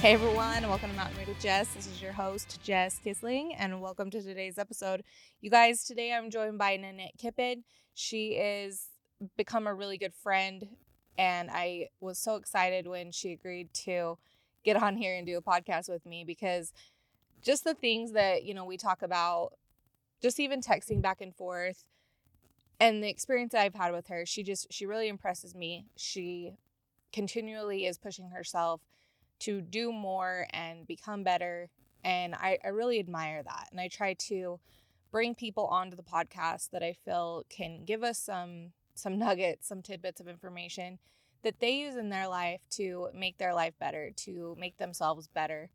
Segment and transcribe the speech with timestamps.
[0.00, 1.68] Hey everyone, welcome to Mountain Read with Jess.
[1.74, 5.02] This is your host, Jess Kisling, and welcome to today's episode.
[5.42, 7.64] You guys, today I'm joined by Nanette Kippen.
[7.92, 8.86] She is
[9.36, 10.66] become a really good friend,
[11.18, 14.16] and I was so excited when she agreed to
[14.64, 16.72] get on here and do a podcast with me because
[17.42, 19.52] just the things that, you know, we talk about,
[20.22, 21.84] just even texting back and forth,
[22.80, 25.84] and the experience that I've had with her, she just she really impresses me.
[25.94, 26.52] She
[27.12, 28.80] continually is pushing herself
[29.40, 31.68] to do more and become better.
[32.04, 33.68] And I, I really admire that.
[33.70, 34.58] And I try to
[35.10, 39.82] bring people onto the podcast that I feel can give us some some nuggets, some
[39.82, 40.98] tidbits of information
[41.42, 45.70] that they use in their life to make their life better, to make themselves better.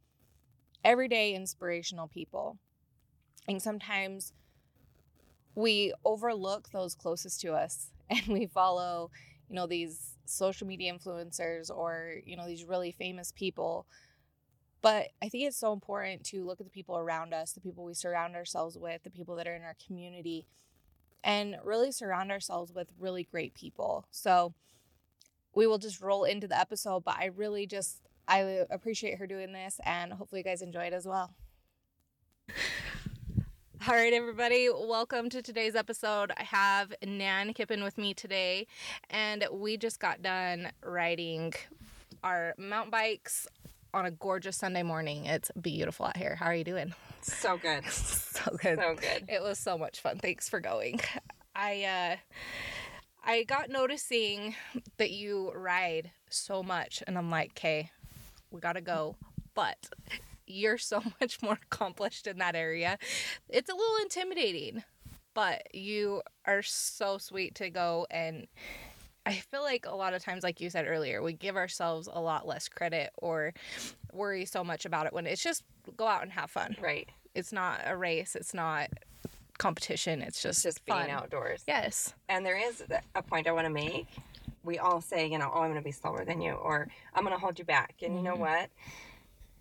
[0.84, 2.60] Everyday inspirational people.
[3.48, 4.34] And sometimes
[5.56, 9.10] we overlook those closest to us and we follow,
[9.50, 13.86] you know, these social media influencers or, you know, these really famous people.
[14.82, 17.84] But I think it's so important to look at the people around us, the people
[17.86, 20.46] we surround ourselves with, the people that are in our community,
[21.24, 24.06] and really surround ourselves with really great people.
[24.12, 24.54] So
[25.56, 29.54] we will just roll into the episode, but I really just I appreciate her doing
[29.54, 31.36] this and hopefully you guys enjoy it as well.
[33.88, 36.32] All right, everybody, welcome to today's episode.
[36.36, 38.66] I have Nan Kippen with me today,
[39.12, 41.54] and we just got done riding
[42.24, 43.48] our mountain bikes
[43.94, 45.26] on a gorgeous Sunday morning.
[45.26, 46.34] It's beautiful out here.
[46.34, 46.96] How are you doing?
[47.22, 47.86] So good.
[47.92, 48.80] so good.
[48.80, 49.26] So good.
[49.28, 50.18] It was so much fun.
[50.18, 51.00] Thanks for going.
[51.56, 52.16] I uh
[53.24, 54.56] I got noticing
[54.98, 57.92] that you ride so much and I'm like, "Okay,
[58.50, 59.16] we got to go."
[59.54, 59.78] But
[60.48, 62.98] you're so much more accomplished in that area.
[63.50, 64.84] It's a little intimidating,
[65.34, 68.48] but you are so sweet to go and
[69.28, 72.22] I feel like a lot of times, like you said earlier, we give ourselves a
[72.22, 73.56] lot less credit or
[74.14, 75.64] worry so much about it when it's just
[75.98, 76.76] go out and have fun.
[76.80, 77.10] Right.
[77.34, 78.36] It's not a race.
[78.36, 78.90] It's not
[79.58, 80.22] competition.
[80.22, 81.06] It's just It's just fun.
[81.06, 81.64] being outdoors.
[81.68, 82.14] Yes.
[82.30, 82.84] And there is
[83.16, 84.06] a point I want to make.
[84.64, 87.24] We all say, you know, oh, I'm going to be slower than you, or I'm
[87.24, 87.96] going to hold you back.
[88.04, 88.40] And you know Mhm.
[88.40, 88.70] what?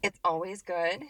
[0.05, 1.03] It's always good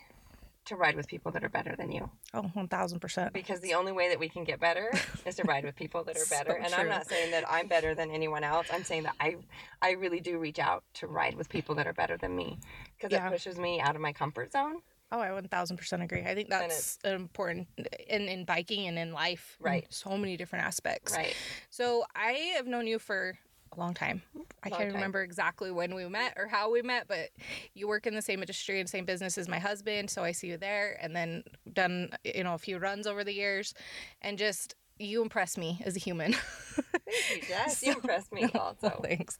[0.67, 3.33] to ride with people that are better than you Oh, Oh, one thousand percent.
[3.35, 4.91] because the only way that we can get better
[5.27, 6.53] is to ride with people that are So better.
[6.53, 8.69] and I'm not saying that I'm better than anyone else.
[8.73, 9.37] I'm saying that I
[9.83, 12.59] I really do reach out to ride with people that are better than me
[12.97, 13.27] because Yeah.
[13.27, 14.77] it pushes me out of my comfort zone.
[15.13, 16.23] Oh, I one thousand percent agree.
[16.23, 17.69] I think that's important
[18.09, 19.57] in in biking and in life.
[19.61, 19.87] in Right.
[19.93, 21.13] so many different aspects.
[21.13, 21.37] Right.
[21.71, 23.37] So I have known you for
[23.77, 24.23] a long time.
[24.63, 24.95] I can't time.
[24.95, 27.31] remember exactly when we met or how we met, but
[27.75, 30.49] you work in the same industry and same business as my husband, so I see
[30.49, 33.75] you there and then done you know a few runs over the years
[34.23, 36.33] and just you impress me as a human.
[36.33, 37.83] Thank you, Jess.
[37.83, 39.01] You So- impressed me also.
[39.03, 39.39] Thanks.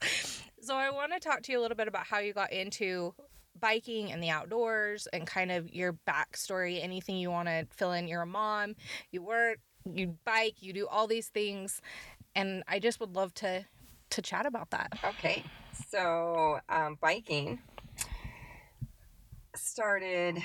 [0.61, 3.15] So I want to talk to you a little bit about how you got into
[3.61, 8.09] biking and the outdoors and kind of your backstory, anything you want to fill in.
[8.09, 8.75] You're a mom,
[9.13, 11.81] you work, you bike, you do all these things.
[12.35, 13.65] And I just would love to
[14.15, 14.93] to chat about that.
[15.05, 15.45] Okay,
[15.89, 17.59] so um, biking
[19.55, 20.39] started.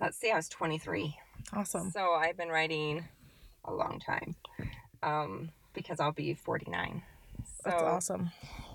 [0.00, 1.14] Let's see, I was 23.
[1.52, 1.90] Awesome.
[1.90, 3.04] So I've been riding
[3.64, 4.36] a long time
[5.02, 7.02] um, because I'll be 49.
[7.44, 8.30] So That's awesome.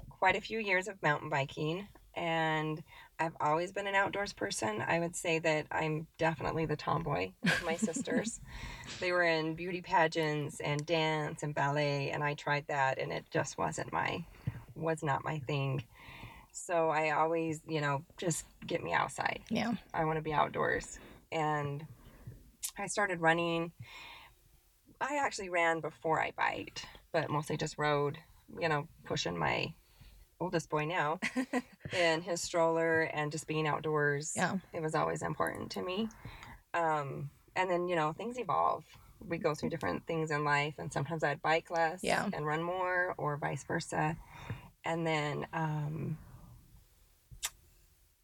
[0.09, 2.83] quite a few years of mountain biking, and
[3.19, 4.83] I've always been an outdoors person.
[4.85, 8.41] I would say that I'm definitely the tomboy of my sisters.
[8.99, 13.25] they were in beauty pageants and dance and ballet, and I tried that, and it
[13.31, 14.23] just wasn't my
[14.75, 15.83] was not my thing.
[16.51, 19.41] So I always, you know, just get me outside.
[19.49, 19.73] Yeah.
[19.93, 20.99] I want to be outdoors.
[21.31, 21.85] And
[22.77, 23.71] I started running.
[25.01, 28.17] I actually ran before I biked, but mostly just rode,
[28.59, 29.73] you know, pushing my
[30.39, 31.19] oldest boy now
[31.97, 34.33] in his stroller and just being outdoors.
[34.35, 34.57] Yeah.
[34.73, 36.09] It was always important to me.
[36.73, 38.83] Um, and then, you know, things evolve.
[39.25, 42.29] We go through different things in life, and sometimes I'd bike less Yeah.
[42.33, 44.17] and run more, or vice versa.
[44.83, 46.17] And then um,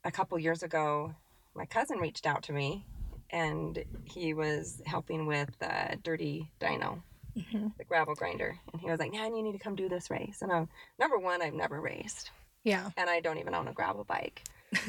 [0.04, 1.14] a couple years ago,
[1.54, 2.84] my cousin reached out to me,
[3.30, 7.02] and he was helping with uh, Dirty Dino,
[7.36, 7.76] Mhm.
[7.78, 8.58] the gravel grinder.
[8.72, 10.68] And he was like, "Nan, you need to come do this race." And I'm
[10.98, 12.30] number one, I've never raced,
[12.62, 12.90] Yeah.
[12.96, 14.42] and I don't even own a gravel bike.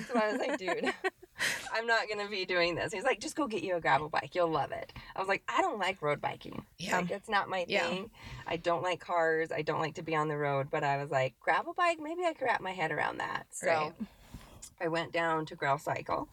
[0.07, 0.94] So I was like, "Dude,
[1.74, 4.34] I'm not gonna be doing this." He's like, "Just go get you a gravel bike.
[4.36, 6.66] You'll love it." I was like, "I don't like road biking.
[6.78, 6.98] Yeah.
[7.00, 7.88] Like, it's not my Yeah.
[7.88, 8.12] thing.
[8.48, 9.51] I don't like cars.
[9.51, 12.00] I don't like to be on the road." But I was like, "Gravel bike?
[12.00, 13.68] Maybe I could wrap my head around that." So.
[13.68, 13.94] Right.
[14.81, 16.28] I went down to Grail Cycle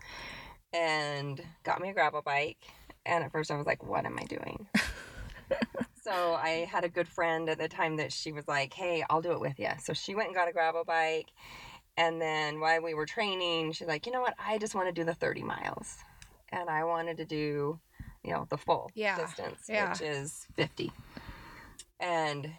[0.72, 2.58] and got me a gravel bike.
[3.04, 4.66] And at first I was like, what am I doing?
[6.10, 9.22] so I had a good friend at the time that she was like, hey, I'll
[9.22, 9.68] do it with you.
[9.82, 11.28] So she went and got a gravel bike.
[11.96, 14.34] And then while we were training, she's like, you know what?
[14.38, 15.98] I just want to do the 30 miles.
[16.50, 17.78] And I wanted to do,
[18.24, 19.90] you know, the full Yeah, distance, yeah.
[19.90, 20.90] which is 50.
[22.00, 22.50] And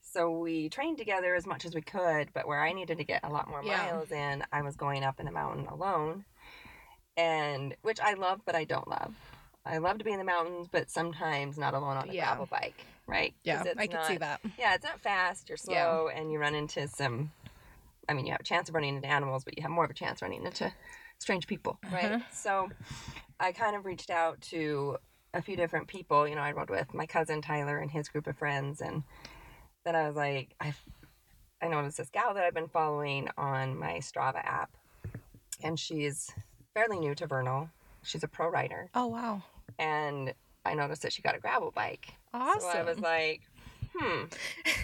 [0.00, 3.24] so we trained together as much as we could, but where I needed to get
[3.24, 3.82] a lot more Yeah.
[3.90, 6.24] miles in, I was going up in the mountain alone.
[7.16, 9.14] And which I love, but I don't love.
[9.66, 12.26] I love to be in the mountains, but sometimes not alone on a Yeah.
[12.26, 13.34] gravel bike, right?
[13.44, 14.40] Yeah, it's I can see that.
[14.58, 15.48] yeah, it's not fast.
[15.48, 15.84] You're Yeah.
[15.86, 17.32] slow, and you run into some.
[18.08, 19.90] I mean, you have a chance of running into animals, but you have more of
[19.90, 20.72] a chance running into
[21.18, 22.12] strange people, right?
[22.12, 22.24] Uh-huh.
[22.32, 22.70] So,
[23.40, 24.98] I kind of reached out to
[25.32, 26.28] a few different people.
[26.28, 29.02] You know, I rode with my cousin Tyler and his group of friends, and
[29.84, 30.74] then I was like, I,
[31.62, 34.70] I noticed this gal that I've been following on my Strava app,
[35.62, 36.30] and she's
[36.74, 37.70] fairly new to Vernal.
[38.02, 39.42] She's a pro rider, Oh wow.
[39.78, 42.14] and I noticed that she got a gravel bike.
[42.32, 42.60] Awesome.
[42.60, 43.42] So I was like,
[43.96, 44.24] hmm,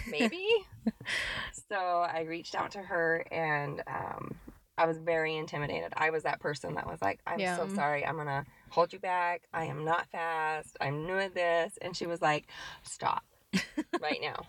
[0.09, 0.45] maybe.
[1.69, 4.35] so I reached out to her and um,
[4.77, 5.93] I was very intimidated.
[5.95, 8.05] I was that person that was like, I'm so sorry.
[8.05, 9.43] I'm going to hold you back.
[9.53, 10.77] I am not fast.
[10.79, 11.77] I'm new at this.
[11.81, 12.47] And she was like,
[12.83, 13.23] stop
[14.01, 14.45] right now.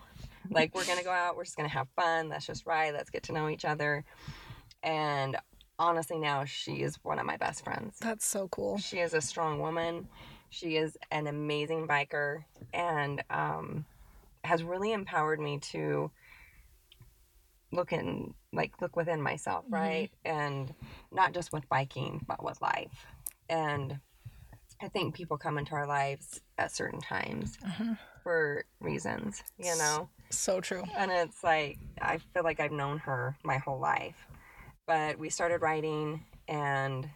[0.50, 1.36] Like, we're going to go out.
[1.36, 2.28] We're just going to have fun.
[2.28, 2.94] Let's just ride.
[2.94, 4.04] Let's get to know each other.
[4.82, 5.36] And
[5.78, 7.98] honestly, now she is one of my best friends.
[8.00, 8.78] That's so cool.
[8.78, 10.08] She is a strong woman.
[10.52, 12.44] She is an amazing biker
[12.74, 13.86] and um,
[14.44, 16.10] has really empowered me to
[17.72, 19.72] look in, like, look within myself, Mhm.
[19.72, 20.10] right?
[20.26, 20.74] And
[21.10, 23.06] not just with biking, but with life.
[23.48, 23.98] And
[24.82, 27.94] I think people come into our lives at certain times Uh-huh.
[28.22, 30.10] for reasons, you know?
[30.28, 30.84] So true.
[30.96, 34.26] And it's like, I feel like I've known her my whole life.
[34.86, 37.08] But we started riding and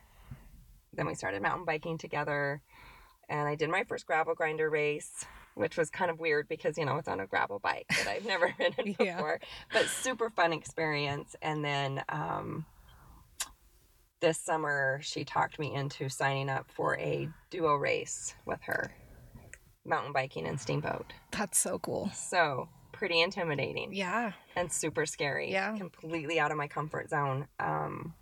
[0.94, 2.62] then we started mountain biking together.
[3.28, 5.24] And I did my first gravel grinder race,
[5.54, 8.24] which was kind of weird because, you know, it's on a gravel bike that I've
[8.24, 9.16] never ridden Yeah.
[9.16, 9.40] before.
[9.72, 11.34] But super fun experience.
[11.42, 12.66] And then um,
[14.20, 18.92] this summer, she talked me into signing up for a duo race with her
[19.84, 21.12] mountain biking and steamboat.
[21.32, 22.10] That's so cool.
[22.14, 24.32] So pretty intimidating Yeah.
[24.56, 25.50] and super scary.
[25.52, 25.76] Yeah.
[25.76, 27.46] Completely out of my comfort zone.
[27.60, 28.14] Um,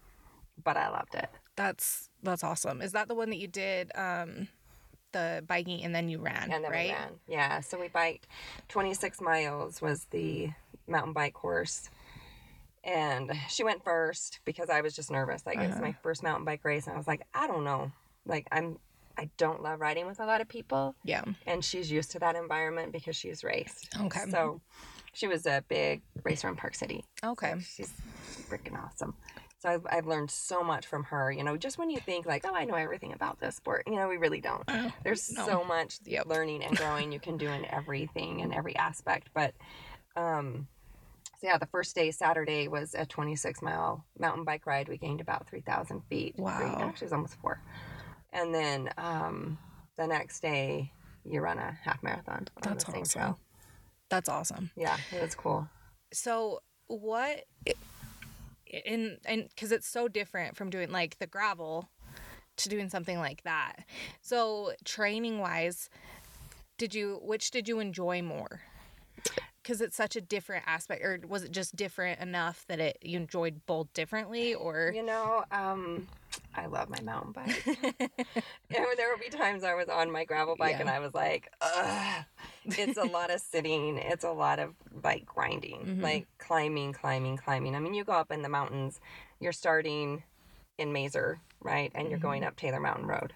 [0.62, 1.28] but I loved it.
[1.56, 2.80] That's that's awesome.
[2.82, 4.48] Is that the one that you did um
[5.14, 6.88] the biking and then you ran, And then right?
[6.88, 7.12] we ran.
[7.26, 7.60] Yeah.
[7.60, 8.26] So we biked
[8.68, 10.50] 26 miles was the
[10.86, 11.88] mountain bike course.
[12.82, 15.46] And she went first because I was just nervous.
[15.46, 15.80] Like it was Uh-huh.
[15.86, 16.86] my first mountain bike race.
[16.86, 17.90] And I was like, I don't know.
[18.26, 18.78] Like I'm
[19.16, 20.94] I don't love riding with a lot of people.
[21.04, 21.22] Yeah.
[21.46, 23.88] And she's used to that environment because she's raced.
[23.98, 24.24] Okay.
[24.28, 24.60] So
[25.12, 27.04] she was a big racer in Park City.
[27.24, 27.52] Okay.
[27.52, 27.92] So she's
[28.50, 29.14] freaking awesome.
[29.64, 31.32] So I've, I've learned so much from her.
[31.32, 33.96] You know, just when you think like, oh, I know everything about this sport, you
[33.96, 34.62] know, we really don't.
[34.68, 35.46] Oh, There's no.
[35.46, 36.26] so much Yep.
[36.26, 39.30] learning and growing you can do in everything and every aspect.
[39.34, 39.54] But,
[40.16, 40.68] um,
[41.40, 44.90] so yeah, the first day, Saturday, was a 26 mile mountain bike ride.
[44.90, 46.34] We gained about 3,000 feet.
[46.36, 46.78] Three- Wow.
[46.82, 47.58] actually, it was almost four.
[48.34, 49.58] And then um,
[49.96, 50.92] the next day,
[51.24, 53.04] you run a half marathon That's awesome.
[53.04, 53.38] trail.
[54.10, 54.70] That's awesome.
[54.76, 55.66] Yeah, it was cool.
[56.12, 57.44] So what
[58.66, 61.88] in and because it's so different from doing like the gravel
[62.56, 63.76] to doing something like that.
[64.20, 65.88] So training wise,
[66.78, 68.62] did you which did you enjoy more?
[69.62, 73.16] Because it's such a different aspect, or was it just different enough that it you
[73.16, 76.06] enjoyed both differently, or You know, um,
[76.56, 77.62] I love my mountain bike.
[77.66, 80.80] and there will be times I was on my gravel bike Yeah.
[80.82, 82.24] and I was like, Ugh.
[82.64, 83.98] it's a lot of sitting.
[83.98, 86.02] It's a lot of like grinding, Mhm.
[86.02, 87.74] like climbing, climbing, climbing.
[87.74, 89.00] I mean, you go up in the mountains,
[89.40, 90.22] you're starting
[90.78, 91.90] in Maeser, right?
[91.94, 93.32] And you're going up Taylor Mountain Road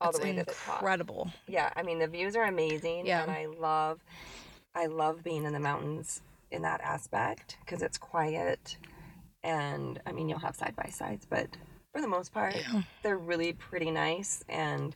[0.00, 0.76] all it's the way to the top.
[0.76, 1.30] incredible?
[1.46, 3.06] Yeah, I mean, the views are amazing.
[3.06, 3.22] Yeah.
[3.22, 4.00] And I love,
[4.74, 8.76] I love being in the mountains in that aspect because it's quiet.
[9.42, 11.48] And I mean, you'll have side by sides, but
[11.92, 12.82] for the most part, Yeah.
[13.02, 14.94] they're really pretty nice and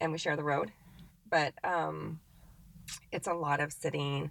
[0.00, 0.70] and we share the road
[1.30, 2.20] but um
[3.10, 4.30] it's a lot of sitting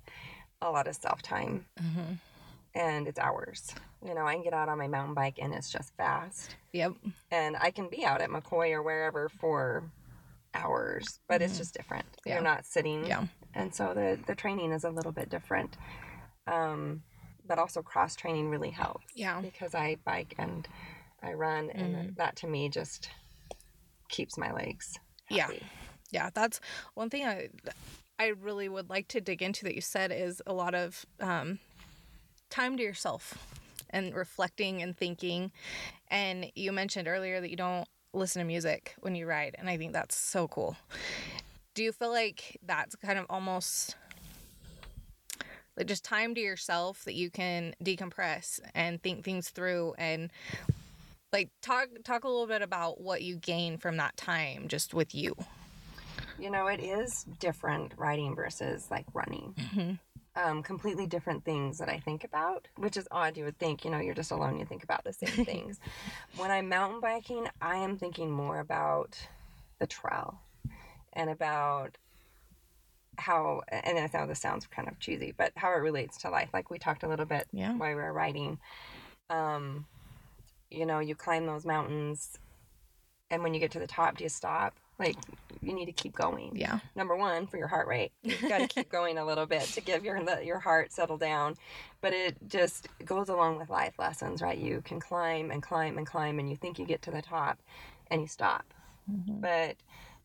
[0.62, 2.14] a lot of self time hmm
[2.76, 3.74] and it's hours
[4.06, 6.94] you know i can get out on my mountain bike and it's just fast Yep.
[7.32, 9.84] and i can be out at mccoy or wherever for
[10.54, 11.58] hours but it's Mhm.
[11.58, 12.36] just different Yeah.
[12.36, 13.26] you're not sitting Yeah.
[13.56, 15.78] and so the the training is a little bit different
[16.48, 17.04] um
[17.48, 19.42] but also cross training really helps Yeah.
[19.42, 20.68] because I bike and
[21.26, 22.16] I run, and Mhm.
[22.18, 23.10] that to me just
[24.10, 24.98] keeps my legs.
[25.30, 25.50] Yeah.
[26.12, 26.60] Yeah, that's
[26.94, 27.50] one thing I
[28.18, 31.60] I really would like to dig into that you said is a lot of um,
[32.50, 33.38] time to yourself
[33.90, 35.52] and reflecting and thinking.
[36.08, 39.76] And you mentioned earlier that you don't listen to music when you ride, and I
[39.78, 40.78] think that's so cool.
[41.74, 43.98] Do you feel like that's kind of almost
[45.76, 50.32] like just time to yourself that you can decompress and think things through and
[51.34, 55.14] like talk talk a little bit about what you gain from that time just with
[55.14, 55.36] you
[56.40, 59.54] You know, it is different riding versus like running.
[59.58, 59.92] mm-hmm.
[60.38, 63.38] Um, completely different things that I think about, which is odd.
[63.38, 65.80] You would think, you know, you're just alone, you think about the same things.
[66.36, 69.18] when I'm mountain biking, I am thinking more about
[69.80, 70.42] the trail
[71.14, 71.98] and about
[73.18, 76.50] how, and I know this sounds kind of cheesy, but how it relates to life.
[76.54, 78.60] Like we talked a little bit yeah while we were riding.
[79.30, 79.86] Um,
[80.76, 82.38] you know, you climb those mountains,
[83.30, 84.76] and when you get to the top, do you stop?
[84.98, 85.18] Like,
[85.62, 86.56] you need to keep going.
[86.56, 89.64] yeah Number one, for your heart rate, you've got to keep going a little bit
[89.74, 91.56] to give your let your heart settle down.
[92.02, 94.58] But it just goes along with life lessons, right?
[94.58, 97.60] You can climb and climb and climb, and you think you get to the top,
[98.10, 98.74] and you stop.
[99.12, 99.42] Mhm.
[99.42, 99.76] But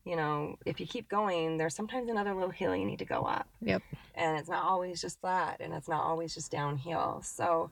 [0.05, 3.21] you know, if you keep going, there's sometimes another little hill you need to go
[3.21, 3.83] up yep
[4.15, 7.69] and it's not always just flat and it's not always just downhill so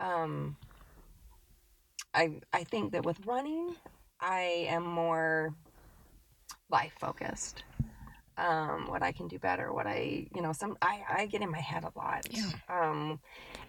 [0.00, 0.56] um
[2.14, 3.74] i i think that with running
[4.20, 5.54] i am more
[6.70, 7.64] life focused
[8.38, 11.50] um what i can do better what i you know some i i get in
[11.50, 12.50] my head a lot Yeah.
[12.68, 13.20] um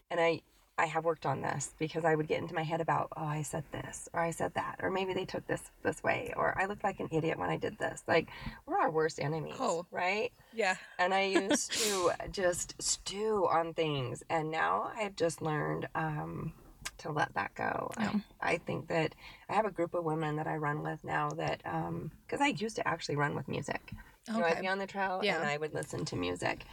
[0.09, 0.41] and i
[0.77, 3.43] I have worked on this because I would get into my head about, oh, I
[3.43, 6.65] said this, or I said that, or maybe they took this this way, or I
[6.65, 8.01] looked like an idiot when I did this.
[8.07, 8.29] Like,
[8.65, 9.85] we're our worst enemies, Oh.
[9.91, 10.31] right?
[10.53, 16.53] yeah and I used to just stew on things, and now I've just learned um,
[17.01, 17.91] to let that go.
[17.99, 18.13] Yeah.
[18.41, 19.13] I, I think that
[19.49, 22.75] I have a group of women that I run with now that because I used
[22.77, 23.91] to actually run with music.
[24.27, 25.37] You know, I'd be on the trail Yeah.
[25.39, 26.65] and I would listen to music.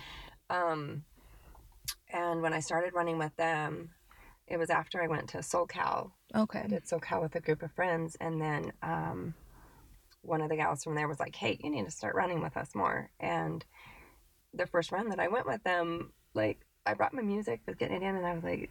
[0.51, 1.05] Um,
[2.11, 3.91] and when I started running with them,
[4.47, 7.73] it was after I went to SoCal I okay did SoCal with a group of
[7.73, 9.35] friends, and then um,
[10.23, 12.57] one of the gals from there was like, "Hey, you need to start running with
[12.57, 13.65] us more." And
[14.55, 17.97] the first run that I went with them, like I brought my music, was getting
[17.97, 18.71] it in, and I was like,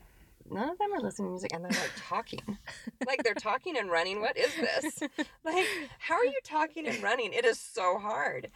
[0.52, 2.58] "None of them are listening to music, and they're like talking,
[3.06, 4.22] like they're talking and running.
[4.22, 5.00] What is this?
[5.46, 5.68] Like,
[6.00, 7.32] how are you talking and running?
[7.34, 8.50] It is so hard."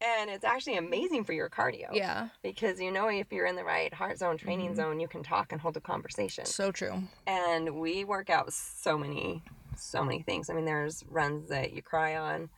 [0.00, 3.64] And it's actually amazing for your cardio yeah because you know if you're in the
[3.64, 4.76] right heart zone, training Mhm.
[4.76, 8.96] zone, you can talk and hold a conversation so true and we work out so
[8.96, 9.42] many
[9.76, 12.48] so many things i mean there's runs that you cry on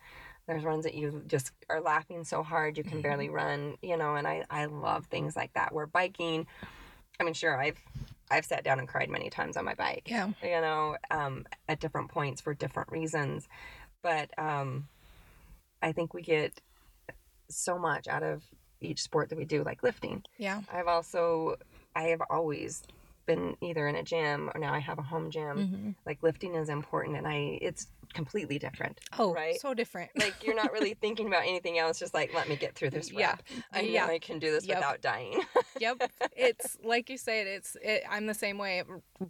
[0.47, 4.15] there's runs that you just are laughing so hard you can barely run you know
[4.17, 6.47] and i i love things like that where biking
[7.19, 7.79] i mean sure i've
[8.31, 10.31] i've sat down and cried many times on my bike yeah.
[10.43, 13.49] you know um at different points for different reasons.
[14.03, 14.89] But um
[15.83, 16.61] i think we get
[17.49, 18.43] so much out of
[18.81, 20.23] each sport that we do like lifting.
[20.39, 20.63] Yeah.
[20.73, 21.57] I've also,
[21.95, 22.83] I have always
[23.35, 25.57] been either in a gym or now I have a home gym.
[25.57, 25.95] Mhm.
[26.07, 28.99] Like lifting is important and I, it's completely different.
[29.19, 29.61] oh Right?
[29.61, 32.75] so different Like you're not really thinking about anything else, just like, let me get
[32.75, 33.29] through this Yeah.
[33.31, 33.43] rep.
[33.73, 34.07] I know Yeah.
[34.07, 34.79] I can do this Yep.
[34.79, 35.43] without dying.
[35.79, 35.97] yep
[36.37, 38.83] it's like you said it's it, i'm the same way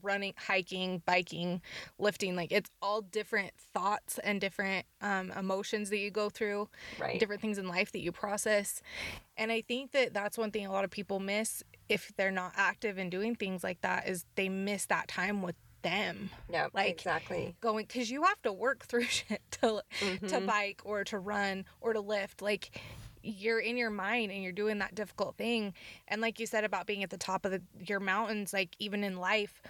[0.02, 1.61] running hiking biking
[1.99, 7.21] lifting like it's all different thoughts and different um, emotions that you go through right.
[7.21, 8.83] different things in life that you process
[9.37, 12.52] and i think that that's one thing a lot of people miss if they're not
[12.56, 16.88] active in doing things like that is they miss that time with them Yeah, like,
[16.90, 17.56] exactly.
[17.61, 20.06] going because you have to work through shit to to
[20.40, 20.47] Mhm.
[20.47, 22.80] bike or to run or to lift like
[23.23, 25.75] you're in your mind and you're doing that difficult thing
[26.09, 29.02] and like you said about being at the top of the, your mountains like even
[29.04, 29.61] in life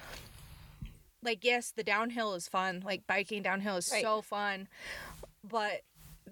[1.22, 4.02] like yes the downhill is fun like biking downhill is Right.
[4.02, 4.68] so fun
[5.42, 5.80] but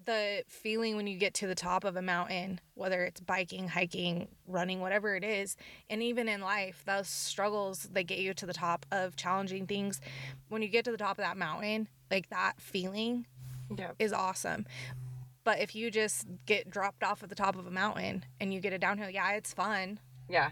[0.05, 4.28] the feeling when you get to the top of a mountain whether it's biking hiking
[4.47, 5.57] running whatever it is
[5.90, 10.00] and even in life those struggles that get you to the top of challenging things
[10.49, 13.26] when you get to the top of that mountain like that feeling
[13.76, 13.90] Yeah.
[13.99, 14.64] is awesome.
[15.45, 18.61] But if you just get dropped off at the top of a mountain and you
[18.61, 20.50] get a downhill, yeah, it's fun, Yeah.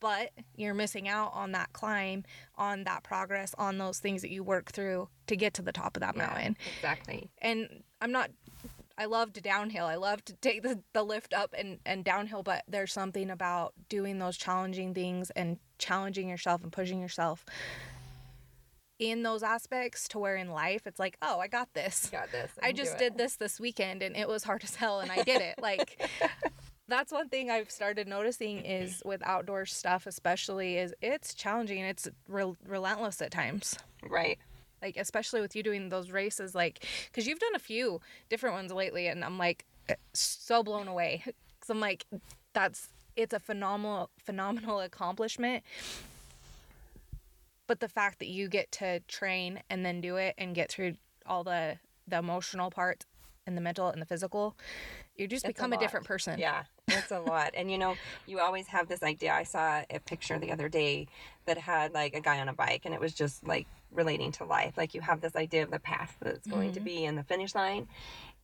[0.00, 2.24] but you're missing out on that climb,
[2.56, 5.96] on that progress, on those things that you work through to get to the top
[5.96, 6.26] of that Yeah.
[6.26, 6.56] mountain.
[6.76, 7.30] Exactly.
[7.38, 8.30] And I'm not
[8.98, 9.86] I love to downhill.
[9.86, 13.72] I love to take the, the lift up and, and downhill, but there's something about
[13.88, 17.44] doing those challenging things and challenging yourself and pushing yourself
[18.98, 22.08] in those aspects to where in life it's like, oh, I got this.
[22.10, 22.50] Got this.
[22.60, 25.40] I just did this this weekend and it was hard as hell and I did
[25.40, 25.54] it.
[25.60, 26.10] Like
[26.88, 31.84] that's one thing I've started noticing is with outdoor stuff especially is it's challenging.
[31.84, 33.78] It's re- relentless at times.
[34.02, 34.38] Right.
[34.82, 38.72] Like especially with you doing those races like cuz you've done a few different ones
[38.72, 41.22] lately and I'm like eh, so blown away
[41.60, 42.06] cuz I'm like
[42.52, 45.64] that's it's a phenomenal phenomenal accomplishment.
[47.66, 50.94] But the fact that you get to train and then do it and get through
[51.26, 53.04] all the the emotional part
[53.46, 54.56] and the mental and the physical,
[55.16, 55.80] you just It's become a, lot.
[55.80, 56.38] different person.
[56.38, 57.50] Yeah, it's a lot.
[57.54, 59.32] And you know, you always have this idea.
[59.32, 61.06] I saw a picture the other day
[61.46, 64.44] that had like a guy on a bike and it was just like relating to
[64.44, 64.76] life.
[64.76, 66.84] Like you have this idea of the path that's going to Mhm.
[66.84, 67.88] be in the finish line.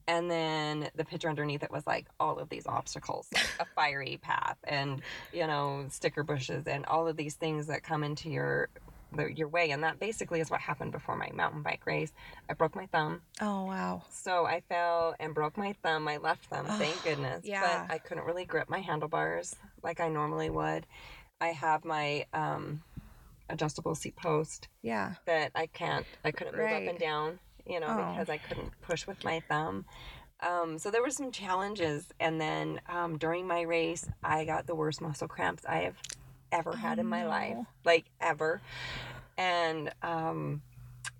[0.06, 4.18] And then the picture underneath it was like all of these obstacles, like a fiery
[4.20, 8.68] path and, you know, sticker bushes and all of these things that come into your
[9.22, 9.70] your way.
[9.70, 12.12] And that basically is what happened before my mountain bike race.
[12.48, 13.22] I broke my thumb.
[13.40, 14.02] Oh wow.
[14.10, 17.40] So I fell and broke my thumb, my left thumb, thank Oh, goodness.
[17.44, 17.86] yeah.
[17.88, 20.86] But I couldn't really grip my handlebars like I normally would.
[21.40, 22.82] I have my um,
[23.50, 25.14] adjustable seat post Yeah.
[25.26, 26.82] that I can't, I couldn't move Right.
[26.84, 28.12] up and down, you know, Oh.
[28.12, 29.84] because I couldn't push with my thumb.
[30.40, 32.06] Um, so there were some challenges.
[32.20, 35.96] And then um, during my race, I got the worst muscle cramps I have
[36.54, 38.60] ever had Oh, in my life, like ever.
[39.36, 40.62] And um,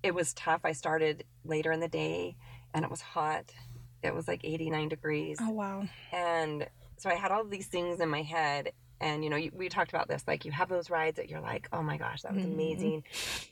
[0.03, 0.61] it was tough.
[0.63, 2.35] I started later in the day
[2.73, 3.53] and it was hot.
[4.01, 5.37] It was like 89 degrees.
[5.41, 5.83] Oh wow.
[6.13, 8.71] And so I had all these things in my head.
[9.01, 10.23] And, you know, you, we talked about this.
[10.25, 12.53] Like, you have those rides that you're like, oh my gosh, that was Mhm.
[12.53, 13.03] amazing.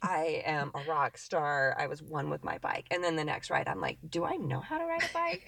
[0.01, 1.75] I am a rock star.
[1.77, 2.85] I was one with my bike.
[2.91, 5.43] And then the next ride, I'm like, do I know how to ride a bike?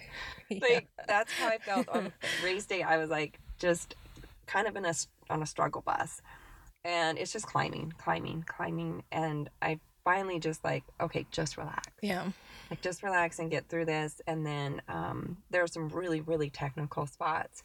[0.60, 2.12] Like, that's how I felt on
[2.42, 2.82] race day.
[2.82, 3.96] I was like, just
[4.46, 4.94] kind of in a,
[5.30, 6.20] on a struggle bus.
[6.84, 9.02] And it's just climbing, climbing, climbing.
[9.10, 12.30] And I finally just like, okay, just relax yeah.
[12.70, 16.48] like just relax and get through this and then um, there are some really really
[16.48, 17.60] technical spots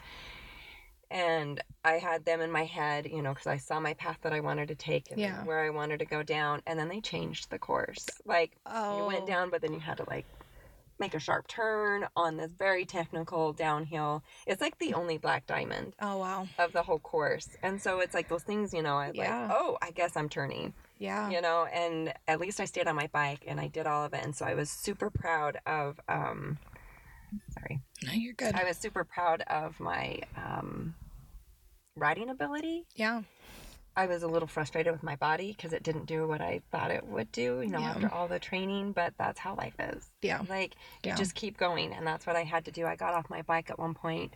[1.11, 4.31] and i had them in my head you know because i saw my path that
[4.33, 5.43] i wanted to take and Yeah.
[5.43, 8.97] where i wanted to go down and then they changed the course like Oh.
[8.99, 10.25] you went down but then you had to like
[11.01, 15.93] make a sharp turn on this very technical downhill it's like the only black diamond
[16.01, 16.47] Oh wow.
[16.57, 19.47] of the whole course and so it's like those things you know i Yeah.
[19.47, 21.29] like oh i guess i'm turning Yeah.
[21.29, 24.13] you know and at least i stayed on my bike and i did all of
[24.13, 26.57] it and so i was super proud of um
[27.57, 28.55] sorry No, you're good.
[28.55, 30.95] i was super proud of my um
[31.95, 33.21] riding ability yeah.
[33.95, 36.91] I was a little frustrated with my body because it didn't do what i thought
[36.91, 37.91] it would do you know Yeah.
[37.91, 40.41] after all the training but that's how life is Yeah.
[40.49, 43.29] like you just keep going and that's what i had to do i got off
[43.29, 44.33] my bike at one point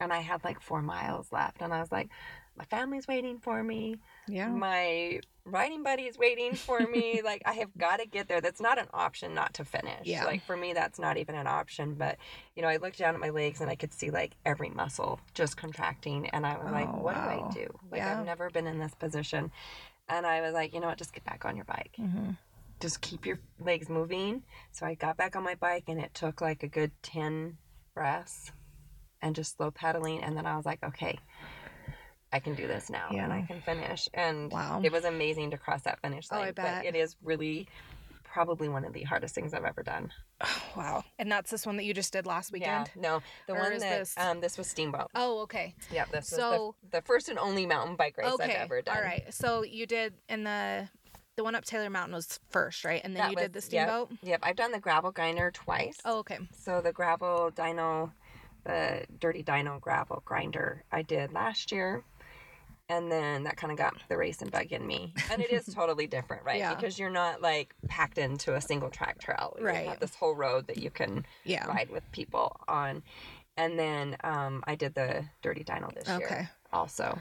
[0.00, 2.08] and i had like four miles left and i was like
[2.56, 3.96] my family's waiting for me
[4.28, 4.48] Yeah.
[4.48, 7.22] my riding buddy is waiting for me.
[7.24, 8.40] like I have got to get there.
[8.40, 10.04] That's not an option not to finish.
[10.04, 10.24] Yeah.
[10.24, 11.94] Like for me, that's not even an option.
[11.94, 12.18] But
[12.54, 15.20] you know, I looked down at my legs and I could see like every muscle
[15.34, 17.20] just contracting, and I was like, Oh, what do.
[17.20, 17.66] I do?
[17.90, 18.18] Like Yeah.
[18.18, 19.50] I've never been in this position,
[20.08, 20.98] and I was like, you know what?
[20.98, 21.94] Just get back on your bike.
[21.98, 22.32] Mm-hmm.
[22.80, 24.42] Just keep your legs moving.
[24.72, 27.56] So I got back on my bike, and it took like a good ten
[27.94, 28.52] breaths,
[29.22, 31.18] and just slow pedaling, and then I was like, okay.
[32.36, 34.08] I can do this now and I can finish.
[34.12, 34.82] And Wow.
[34.84, 36.40] it was amazing to cross that finish line.
[36.40, 36.44] Oh.
[36.48, 36.84] I bet.
[36.84, 37.66] But it is really
[38.24, 40.12] probably one of the hardest things I've ever done.
[40.42, 41.04] Oh, wow.
[41.18, 42.90] And that's this one that you just did last weekend.
[42.94, 43.00] Yeah.
[43.02, 45.10] No, the Or one is that this- um this was Steamboat.
[45.14, 45.74] Oh, okay.
[45.90, 48.44] Yeah, this So- was the, the first and only mountain bike race okay.
[48.56, 48.96] I've ever done.
[48.98, 49.32] All right.
[49.32, 50.90] So you did in the
[51.36, 53.00] the one up Taylor Mountain was first, right?
[53.04, 53.88] And then That you did the was- yep.
[53.88, 54.10] steamboat.
[54.22, 55.98] Yep, I've done the gravel grinder twice.
[56.04, 56.38] Oh, okay.
[56.52, 58.12] So the gravel Dino,
[58.64, 62.02] the dirty Dino gravel grinder I did last year.
[62.88, 65.12] And then that kind of got the racing bug in me.
[65.30, 66.58] And it is totally different, right?
[66.58, 66.74] Yeah.
[66.74, 69.56] Because you're not like packed into a single track trail.
[69.58, 69.88] You Right.
[69.88, 71.66] have this whole road that you can Yeah.
[71.66, 73.02] ride with people on.
[73.56, 76.18] And then um, I did the dirty Dino this Okay.
[76.18, 77.18] year also.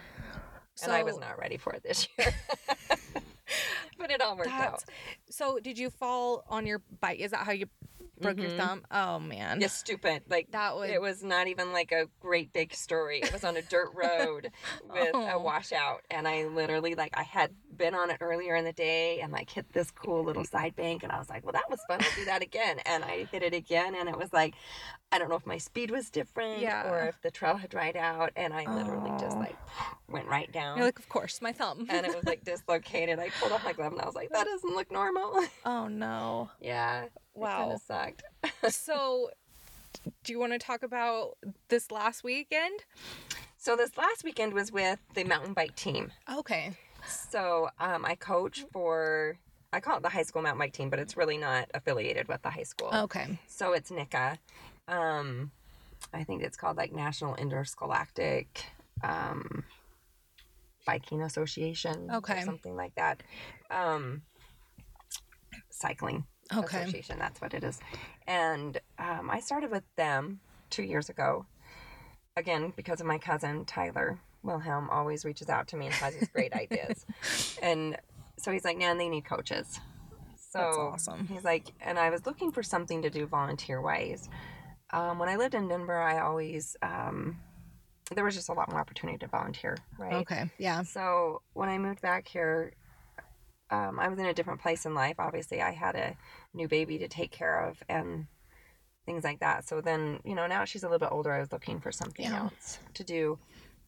[0.84, 2.28] and I was not ready for it this year.
[3.98, 4.84] but it all worked out.
[5.30, 5.60] So.
[5.60, 7.20] Did you fall on your bike?
[7.20, 7.66] Is that how you
[8.22, 8.58] broke your Mhm.
[8.58, 8.86] thumb?
[8.92, 9.62] Oh man.
[9.62, 10.24] It's stupid.
[10.30, 10.90] Like That would.
[10.90, 13.20] It was not even like a great big story.
[13.20, 14.52] It was on a dirt road
[14.90, 15.28] with Oh.
[15.28, 16.02] a washout.
[16.10, 19.50] And I literally, like, I had been on it earlier in the day and, like,
[19.50, 21.04] hit this cool little side bank.
[21.04, 22.00] And I was like, well, that was fun.
[22.02, 22.80] I'll do that again.
[22.86, 23.96] And I hit it again.
[23.96, 24.56] And it was like,
[25.12, 26.90] I don't know if my speed was different Yeah.
[26.90, 28.32] or if the trail had dried out.
[28.36, 29.40] And I literally just, Oh.
[29.40, 29.56] like,
[30.08, 30.78] went right down.
[30.78, 31.86] You're like, of course, my thumb.
[31.90, 33.20] and it was like dislocated.
[33.20, 35.44] I pulled off my glove and I was like, that doesn't look normal.
[35.66, 36.50] oh no.
[36.62, 37.06] yeah.
[37.36, 37.58] Wow.
[37.58, 38.24] kind of sucked.
[38.74, 39.30] so,
[40.24, 41.38] do you want to talk about
[41.70, 42.82] this last weekend?
[43.66, 46.12] So this last weekend was with the mountain bike team.
[46.32, 46.74] Okay.
[47.08, 49.40] So um, I coach for,
[49.74, 52.44] I call it the high school mountain bike team, but it's really not affiliated with
[52.44, 52.92] the high school.
[52.94, 53.40] Okay.
[53.48, 54.38] So it's NICA.
[54.88, 55.50] Um,
[56.14, 58.66] I think it's called like National Interscholastic
[59.04, 59.64] um,
[60.86, 62.12] Biking Association.
[62.14, 62.42] Okay.
[62.42, 63.24] Or something like that.
[63.72, 64.22] Um,
[65.72, 66.82] cycling Okay.
[66.82, 67.80] Association, that's what it is.
[68.28, 71.46] And um, I started with them two years ago.
[72.38, 76.30] Again, because of my cousin Tyler Wilhelm always reaches out to me and has these
[76.30, 77.06] great ideas.
[77.62, 77.98] And
[78.38, 79.80] so he's like, Nan, they need coaches.
[80.38, 81.28] So That's awesome.
[81.28, 84.30] he's like, and I was looking for something to do volunteer wise.
[84.92, 87.38] um, when I lived in Denver, I always um,
[88.14, 90.14] there was just a lot more opportunity to volunteer, right?
[90.14, 90.50] Okay.
[90.58, 90.84] Yeah.
[90.84, 92.74] So when I moved back here,
[93.70, 95.16] um, I was in a different place in life.
[95.20, 96.16] Obviously, I had a
[96.54, 98.28] new baby to take care of and
[99.06, 99.68] things like that.
[99.68, 101.32] So then, you know, now she's a little bit older.
[101.34, 102.42] I was looking for something Yeah.
[102.44, 103.40] else to do.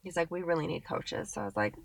[0.03, 1.33] He's like, we really need coaches.
[1.33, 1.75] So I was like,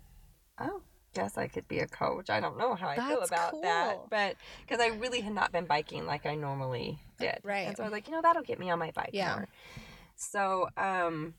[0.59, 0.81] oh,
[1.13, 2.29] guess I could be a coach.
[2.29, 5.51] I don't know how I feel That's about that, but because I really had not
[5.51, 7.39] been biking like I normally did.
[7.43, 7.67] Right.
[7.67, 9.35] And so I was like, you know, that'll get me on my bike Yeah.
[9.35, 9.47] more.
[10.15, 11.33] So um,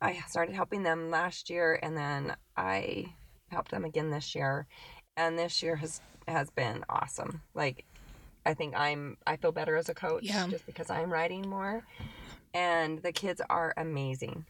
[0.00, 3.14] I started helping them last year, and then I
[3.48, 4.66] helped them again this year,
[5.16, 7.42] and this year has has been awesome.
[7.54, 7.84] Like,
[8.46, 10.46] I think I'm I feel better as a coach Yeah.
[10.48, 11.82] just because I'm riding more,
[12.54, 14.46] and the kids are amazing.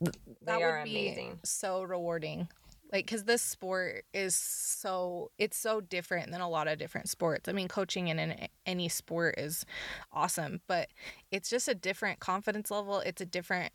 [0.00, 0.10] They
[0.44, 1.40] that are amazing.
[1.44, 2.48] so rewarding
[2.90, 7.50] like because this sport is so it's so different than a lot of different sports
[7.50, 9.66] i mean coaching in an, any sport is
[10.10, 10.88] awesome but
[11.30, 13.72] it's just a different confidence level it's a different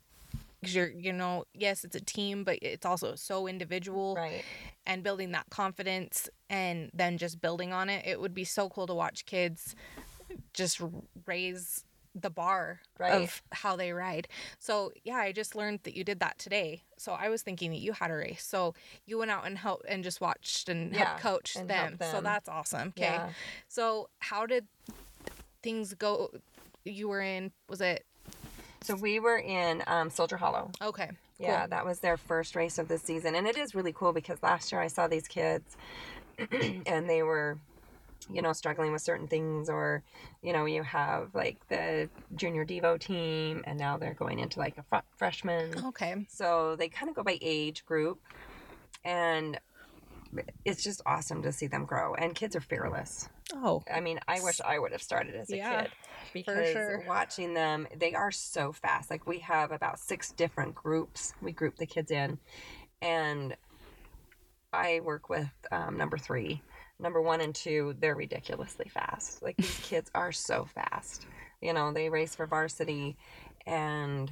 [0.60, 4.44] because you're you know yes it's a team but it's also so individual Right.
[4.86, 8.86] and building that confidence and then just building on it it would be so cool
[8.86, 9.74] to watch kids
[10.54, 10.80] just
[11.26, 11.84] raise
[12.18, 13.12] the bar Right.
[13.12, 14.26] of how they ride
[14.58, 17.78] so yeah i just learned that you did that today so i was thinking that
[17.80, 18.72] you had a race so
[19.04, 21.98] you went out and helped and just watched and Yeah, helped coach and them.
[21.98, 23.28] helped so that's awesome okay Yeah.
[23.68, 24.66] so how did
[25.62, 26.30] things go
[26.84, 28.06] you were in was it
[28.86, 30.70] So we were in um, Soldier Hollow.
[30.80, 33.34] okay Yeah, that was their first race of the season.
[33.34, 35.76] And it is really cool because last year I saw these kids
[36.86, 37.58] and they were,
[38.32, 40.02] you know, struggling with certain things, or,
[40.42, 44.78] you know, you have like the junior Devo team and now they're going into like
[44.78, 45.72] a fr- freshman.
[45.86, 48.20] okay So they kind of go by age group.
[49.04, 49.58] And
[50.64, 52.14] it's just awesome to see them grow.
[52.14, 53.28] And kids are fearless.
[53.54, 55.90] oh I mean, I wish I would have started as a Yeah, kid
[56.32, 57.04] because sure.
[57.06, 59.10] watching them, they are so fast.
[59.10, 61.34] Like we have about six different groups.
[61.42, 62.38] We group the kids in,
[63.02, 63.56] and
[64.72, 66.62] I work with um, number three.
[66.98, 69.42] Number one and two, they're ridiculously fast.
[69.42, 71.26] Like these kids are so fast.
[71.60, 73.16] You know, they race for varsity,
[73.66, 74.30] and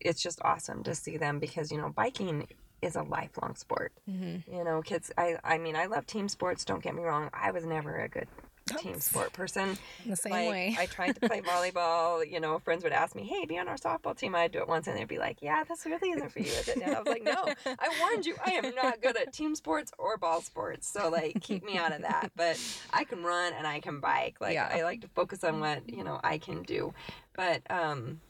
[0.00, 2.46] it's just awesome to see them because you know biking
[2.82, 3.92] is a lifelong sport.
[4.08, 4.54] mm-hmm.
[4.54, 5.10] You know, kids.
[5.18, 6.64] I I mean, I love team sports.
[6.64, 7.30] Don't get me wrong.
[7.32, 8.28] I was never a good
[8.76, 9.78] team sport person.
[10.04, 12.30] the same like, way I tried to play volleyball.
[12.30, 14.68] You know, friends would ask me, "Hey, be on our softball team." I'd do it
[14.68, 16.98] once, and they'd be like, "Yeah, this really isn't for you, is it?" And I
[16.98, 18.36] was like, "No, I warned you.
[18.44, 20.86] I am not good at team sports or ball sports.
[20.88, 22.30] So like, keep me out of that.
[22.36, 22.60] But
[22.92, 24.36] I can run and I can bike.
[24.40, 24.68] Like, Yeah.
[24.70, 26.92] I like to focus on what you know I can do.
[27.34, 28.20] But um,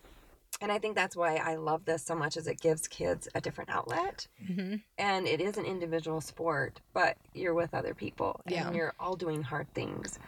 [0.61, 3.41] and I think that's why I love this so much, is it gives kids a
[3.41, 4.77] different outlet mm-hmm.
[4.99, 8.73] and it is an individual sport but you're with other people and Yeah.
[8.73, 10.19] you're all doing hard things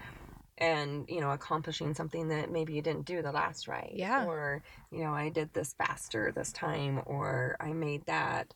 [0.59, 4.27] and you know accomplishing something that maybe you didn't do the last ride Yeah.
[4.27, 8.53] or you know i did this faster this time or i made that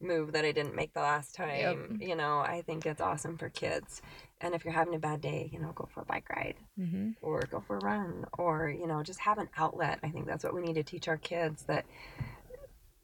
[0.00, 3.48] move that i didn't make the last time you know i think it's awesome for
[3.48, 4.00] kids
[4.40, 7.10] and if you're having a bad day you know go for a bike ride Mm-hmm.
[7.22, 9.98] or go for a run or you know just have an outlet.
[10.02, 11.84] I think that's what we need to teach our kids that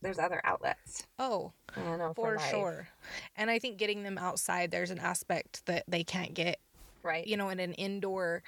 [0.02, 2.50] there's other outlets oh you know for life.
[2.50, 2.88] sure.
[3.36, 6.60] And i think getting them outside there's an aspect that they can't get
[7.02, 7.26] right.
[7.26, 8.42] you know in an indoor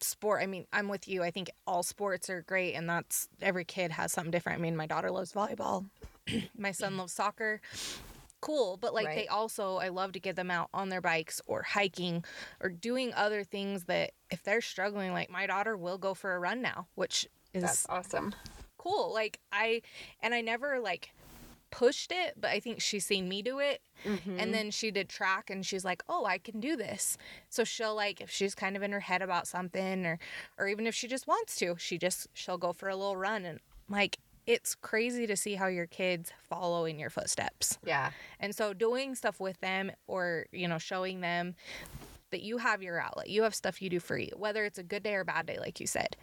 [0.00, 0.42] sport.
[0.42, 1.22] I mean i'm with you.
[1.22, 4.58] I think all sports are great and that's every kid has something different.
[4.58, 5.86] I mean my daughter loves volleyball.
[6.58, 7.62] My son loves soccer
[8.40, 11.62] cool but like they also i love to get them out on their bikes or
[11.62, 12.24] hiking
[12.60, 16.38] or doing other things that if they're struggling like my daughter will go for a
[16.38, 18.34] run now which is That's awesome.
[18.76, 19.82] cool like i
[20.22, 21.10] and i never like
[21.70, 24.38] pushed it but i think she's seen me do it Mm-hmm.
[24.38, 27.96] and then she did track and she's like oh i can do this so she'll
[27.96, 30.20] like if she's kind of in her head about something or
[30.56, 33.44] or even if she just wants to she just she'll go for a little run
[33.44, 34.18] and like
[34.48, 39.14] it's crazy to see how your kids follow in your footsteps yeah, and so doing
[39.14, 41.54] stuff with them or you know showing them
[42.30, 44.82] that you have your outlet you have stuff you do for you, whether it's a
[44.82, 46.16] good day or a bad day like you said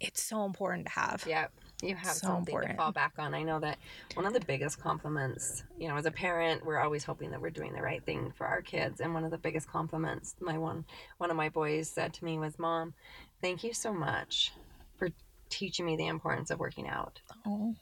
[0.00, 1.46] it's so important to have yeah.
[1.82, 2.72] You have So something important.
[2.72, 3.34] to fall back on.
[3.34, 3.78] I know that
[4.14, 7.50] one of the biggest compliments, you know, as a parent, we're always hoping that we're
[7.50, 9.00] doing the right thing for our kids.
[9.00, 10.84] And one of the biggest compliments my one
[11.18, 12.94] one of my boys said to me was, "Mom,
[13.42, 14.52] thank you so much
[14.96, 15.10] for
[15.50, 17.74] teaching me the importance of working out." oh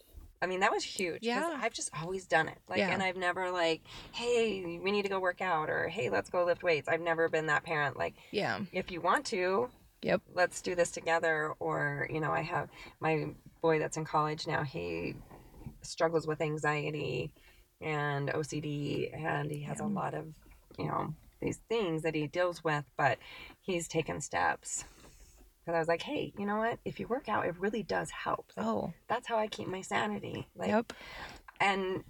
[0.43, 1.21] I mean, that was huge.
[1.23, 1.57] Yeah.
[1.63, 2.59] I've just always done it.
[2.69, 2.89] Like, Yeah.
[2.91, 6.45] and I've never like, hey, we need to go work out, or hey, let's go
[6.45, 6.89] lift weights.
[6.89, 7.97] I've never been that parent.
[7.97, 9.71] Like, yeah if you want to,
[10.03, 10.21] Yep.
[10.35, 11.53] let's do this together.
[11.61, 13.29] Or, you know, I have my
[13.61, 15.15] boy that's in college now, he
[15.83, 17.31] struggles with anxiety
[17.81, 20.27] and OCD, and he has a lot of,
[20.77, 23.19] you know, these things that he deals with, but
[23.61, 24.85] he's taken steps
[25.65, 26.79] Because I was like, hey, you know what?
[26.85, 28.53] If you work out, it really does help.
[28.57, 30.49] Like, Oh, That's how I keep my sanity.
[30.57, 30.93] Like, yep.
[31.61, 32.03] and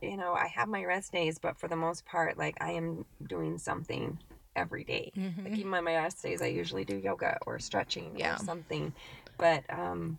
[0.00, 3.04] you know, I have my rest days, but for the most part, like I am
[3.26, 4.18] doing something
[4.56, 5.12] every day.
[5.16, 5.44] Mhm.
[5.44, 8.36] Like even on my rest days, I usually do yoga or stretching Yeah.
[8.36, 8.92] or something.
[9.36, 10.18] But um,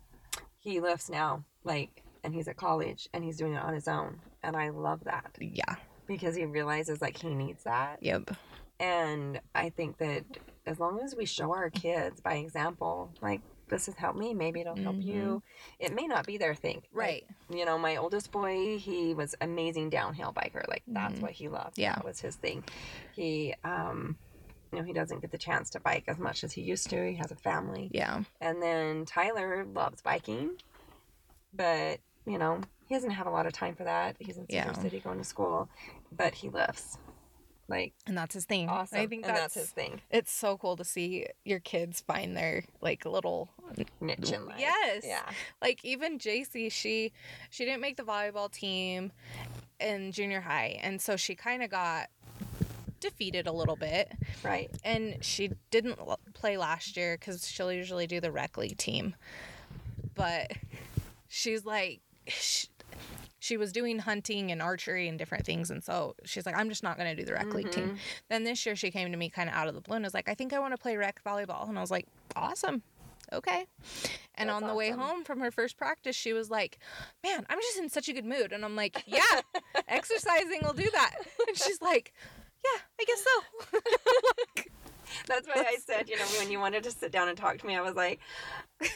[0.58, 4.20] he lifts now, like, and he's at college and he's doing it on his own,
[4.44, 5.74] and I love that Yeah.
[6.06, 8.00] because he realizes like he needs that.
[8.02, 8.30] Yep.
[8.78, 10.24] And I think that
[10.66, 14.60] as long as we show our kids by example, like this has helped me, maybe
[14.60, 15.42] it'll help you.
[15.78, 16.98] It may not be their thing, Mm-hmm.
[16.98, 17.24] Right.
[17.48, 20.68] Like, you know, my oldest boy, he was amazing downhill biker.
[20.68, 21.22] Like that's Mhm.
[21.22, 21.78] what he loved.
[21.78, 21.94] Yeah.
[21.94, 22.64] that was his thing.
[23.12, 24.16] He, um,
[24.72, 27.08] you know, he doesn't get the chance to bike as much as he used to.
[27.10, 28.22] He has a family, Yeah.
[28.40, 30.50] and then Tyler loves biking,
[31.52, 34.16] but you know, he doesn't have a lot of time for that.
[34.20, 34.72] He's in Cedar Yeah.
[34.74, 35.68] City going to school,
[36.12, 36.98] but he lifts.
[37.72, 38.68] Like And that's his thing.
[38.68, 38.98] awesome.
[38.98, 40.00] I think that's, that's his thing.
[40.10, 43.48] it's so cool to see your kids find their like little
[44.00, 44.60] Niche in life.
[44.60, 45.02] Yes.
[45.06, 45.22] Yeah.
[45.62, 47.12] like even JC she
[47.48, 49.10] she didn't make the volleyball team
[49.80, 52.08] in junior high and so she kind of got
[53.00, 54.12] defeated a little bit
[54.44, 54.70] Right.
[54.84, 59.14] and she didn't l- play last year cuz she'll usually do the rec league team
[60.14, 60.52] but
[61.26, 62.68] she's like she,
[63.42, 66.84] she was doing hunting and archery and different things and so she's like i'm just
[66.84, 67.88] not going to do the rec league Mm-hmm.
[67.88, 67.96] team
[68.30, 70.14] then this year she came to me kind of out of the blue and was
[70.14, 71.68] like i think i want to play rec volleyball.
[71.68, 72.82] And i was like awesome.
[73.32, 73.64] Okay.
[74.34, 76.78] And That's on the way home from her first practice she was like
[77.24, 78.52] man i'm just in such a good mood.
[78.52, 79.40] And i'm like yeah
[79.88, 81.14] exercising will do that.
[81.48, 82.12] And she's like
[82.64, 84.62] yeah i guess so
[85.26, 87.66] That's why I said, you know, when you wanted to sit down and talk to
[87.66, 88.20] me, I was like,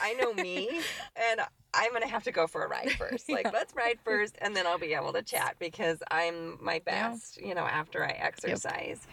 [0.00, 0.68] I know me,
[1.30, 1.40] and
[1.74, 3.28] I'm gonna have to go for a ride first.
[3.28, 3.50] Like, Yeah.
[3.52, 7.10] let's ride first, and then I'll be able to chat because I'm my Yeah.
[7.10, 9.06] best, you know, after I exercise.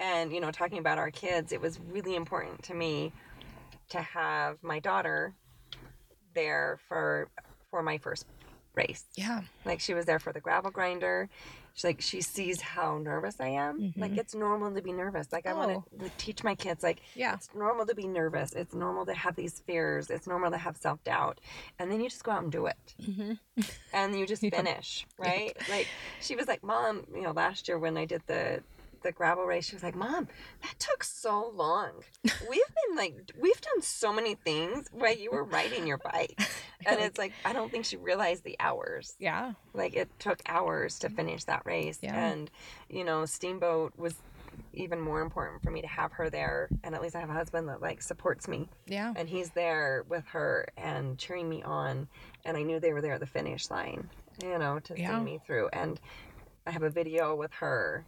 [0.00, 3.12] And you know, talking about our kids, it was really important to me
[3.90, 5.34] to have my daughter
[6.34, 7.28] there for
[7.70, 8.26] for my first
[8.74, 9.04] race.
[9.16, 11.28] yeah Like she was there for the gravel grinder.
[11.74, 13.92] She's like she sees how nervous I am.
[13.96, 14.18] Like Mhm.
[14.18, 15.32] it's normal to be nervous.
[15.32, 15.56] Like I Oh.
[15.56, 18.52] want to teach my kids like yeah it's normal to be nervous.
[18.52, 20.08] It's normal to have these fears.
[20.08, 21.40] It's normal to have self doubt.
[21.78, 22.94] And then you just go out and do it.
[23.04, 23.32] hmm
[23.92, 25.56] And you just finish, right?
[25.68, 25.88] Like
[26.20, 28.62] she was like, Mom, you know, last year when I did the
[29.04, 30.26] the gravel race, she was like, Mom,
[30.62, 31.92] that took so long.
[32.24, 36.40] We've been like we've done so many things while you were riding your bike.
[36.86, 40.98] And it's like I don't think she realized the hours yeah like it took hours
[40.98, 42.14] to finish that race Yeah.
[42.14, 42.50] and
[42.90, 44.14] you know steamboat was
[44.74, 47.32] even more important for me to have her there and at least i have a
[47.32, 52.06] husband that like supports me yeah and he's there with her and cheering me on
[52.44, 54.06] and i knew they were there at the finish line
[54.42, 55.16] you know to Yeah.
[55.18, 55.98] see me through and
[56.66, 58.04] i have a video with her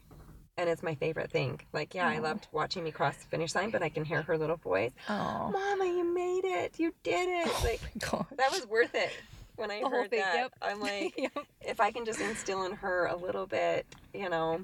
[0.58, 3.70] and it's my favorite thing like yeah i loved watching me cross the finish line
[3.70, 7.52] but i can hear her little voice oh mama you made it you did it
[7.64, 8.26] like God.
[8.36, 9.12] that was worth it
[9.56, 10.52] when i The heard thing, that yep.
[10.62, 11.32] i'm like Yep.
[11.62, 14.60] if I can just instill in her a little bit, you know,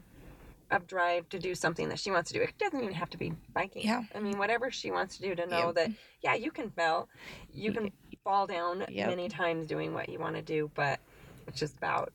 [0.70, 2.42] of drive to do something that she wants to do.
[2.44, 3.82] It doesn't even have to be biking.
[3.84, 4.04] Yeah.
[4.14, 5.74] I mean, whatever she wants to do to know Yep.
[5.74, 5.90] that,
[6.22, 7.08] yeah, you can fail.
[7.52, 7.90] You can
[8.22, 9.08] fall down Yep.
[9.08, 11.00] many times doing what you want to do, but
[11.48, 12.12] it's just about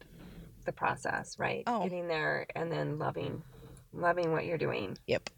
[0.65, 1.63] the process, right?
[1.67, 1.83] Oh.
[1.83, 3.41] Getting there and then loving
[3.97, 4.97] loving what you're doing.
[5.07, 5.29] Yep.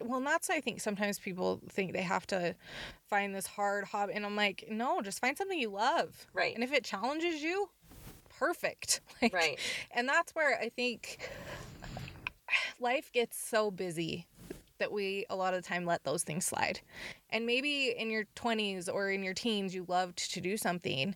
[0.00, 2.54] Well, and that's I think sometimes people think they have to
[3.08, 6.54] find this hard hobby, and I'm like, no, just find something you love, Right.
[6.54, 7.68] and if it challenges you,
[8.38, 9.00] perfect.
[9.22, 9.58] Like, Right.
[9.92, 11.30] And that's where I think
[12.78, 14.26] life gets so busy
[14.78, 16.80] that we a lot of the time let those things slide.
[17.30, 21.14] And maybe in your 20s or in your teens you loved to do something.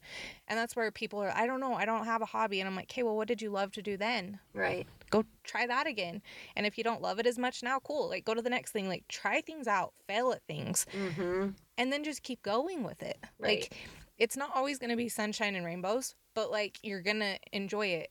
[0.49, 2.77] And that's where people are I don't know, I don't have a hobby and I'm
[2.77, 4.87] like, "Okay, well what did you love to do then?" Right.
[5.11, 6.23] go try that again.
[6.57, 8.09] And if you don't love it as much now, cool.
[8.09, 8.89] Like go to the next thing.
[8.89, 11.49] Like try things out, fail at things, Mm-hmm.
[11.79, 13.19] and then just keep going with it.
[13.39, 13.61] Right.
[13.63, 13.75] Like
[14.19, 17.87] it's not always going to be sunshine and rainbows, but like you're going to enjoy
[17.87, 18.11] it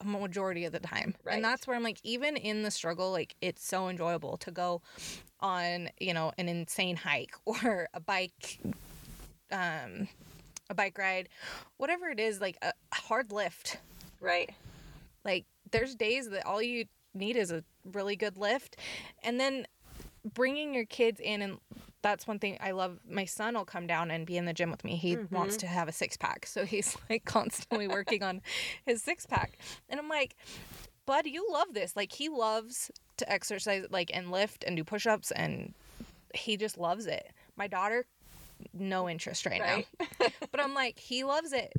[0.00, 1.14] a majority of the time.
[1.24, 1.34] Right.
[1.34, 4.82] And that's where I'm like even in the struggle like it's so enjoyable to go
[5.40, 8.58] on, you know, an insane hike or a bike
[9.52, 10.08] um
[10.68, 11.28] a bike ride,
[11.76, 13.78] whatever it is, like a a hard lift.
[14.20, 14.50] Right.
[15.24, 18.76] Like there's days that all you need is a really good lift
[19.22, 19.66] and then
[20.34, 21.58] bringing your kids in and
[22.06, 23.00] that's one thing I love.
[23.10, 24.94] My son will come down and be in the gym with me.
[24.94, 26.46] He wants to have a six pack.
[26.46, 28.42] So he's like constantly working on
[28.84, 29.58] his six pack.
[29.88, 30.36] And I'm like,
[31.04, 31.96] bud, you love this.
[31.96, 35.74] Like he loves to exercise like and lift and do push-ups and
[36.32, 37.32] he just loves it.
[37.56, 38.06] My daughter
[38.72, 40.28] no interest right, now.
[40.52, 41.72] But I'm like, he loves it.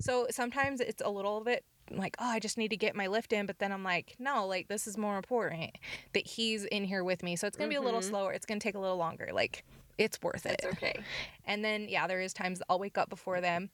[0.00, 3.32] So sometimes it's a little bit like, oh, I just need to get my lift
[3.32, 3.44] in.
[3.46, 5.76] But then I'm like, no, like this is more important
[6.14, 7.36] that he's in here with me.
[7.36, 8.08] So it's gonna be a little Mhm.
[8.08, 8.32] slower.
[8.32, 9.28] It's gonna take a little longer.
[9.32, 9.64] Like
[9.98, 10.60] it's worth it.
[10.62, 11.00] It's okay.
[11.46, 13.70] And then yeah, there is times I'll wake up before them,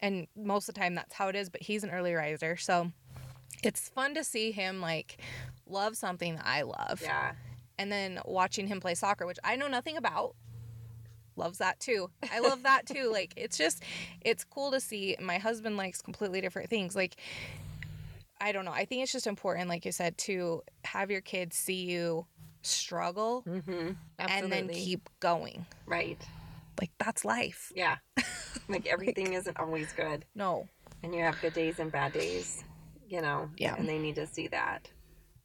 [0.00, 1.48] and most of the time that's how it is.
[1.48, 2.92] But he's an early riser, so
[3.62, 5.18] it's fun to see him like
[5.66, 7.32] love something that I love, Yeah.
[7.78, 10.34] and then watching him play soccer, which I know nothing about.
[11.36, 12.10] Loves that too.
[12.30, 13.10] I love that too.
[13.12, 13.82] Like it's just,
[14.20, 15.16] it's cool to see.
[15.20, 16.94] My husband likes completely different things.
[16.96, 17.16] Like
[18.40, 18.72] I don't know.
[18.72, 22.26] I think it's just important, like you said, to have your kids see you
[22.62, 23.90] struggle Mm-hmm.
[24.18, 25.66] and then keep going.
[25.86, 26.20] right.
[26.80, 27.70] Like that's life.
[27.74, 27.96] Yeah.
[28.68, 30.66] like everything isn't always good, No.
[31.02, 32.64] and you have good days and bad days.
[33.08, 33.50] You know.
[33.58, 33.74] Yeah.
[33.76, 34.88] And they need to see that.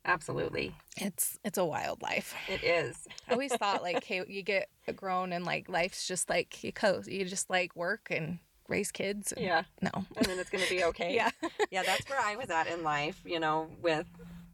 [0.08, 2.36] Absolutely, It's it's a wild life.
[2.48, 2.96] it is.
[3.28, 7.10] I always thought like, hey, you get grown and like life's just like you coast.
[7.10, 8.38] You just like work and
[8.70, 9.32] raise kids.
[9.32, 9.64] And, Yeah.
[9.82, 9.90] No.
[10.16, 11.16] And then it's gonna be okay.
[11.16, 11.32] Yeah.
[11.72, 14.06] yeah, that's where I was at in life, you know, with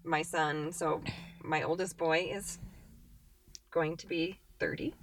[0.06, 0.71] my son.
[0.71, 1.02] So
[1.43, 2.60] my oldest boy is
[3.71, 4.93] going to be 30.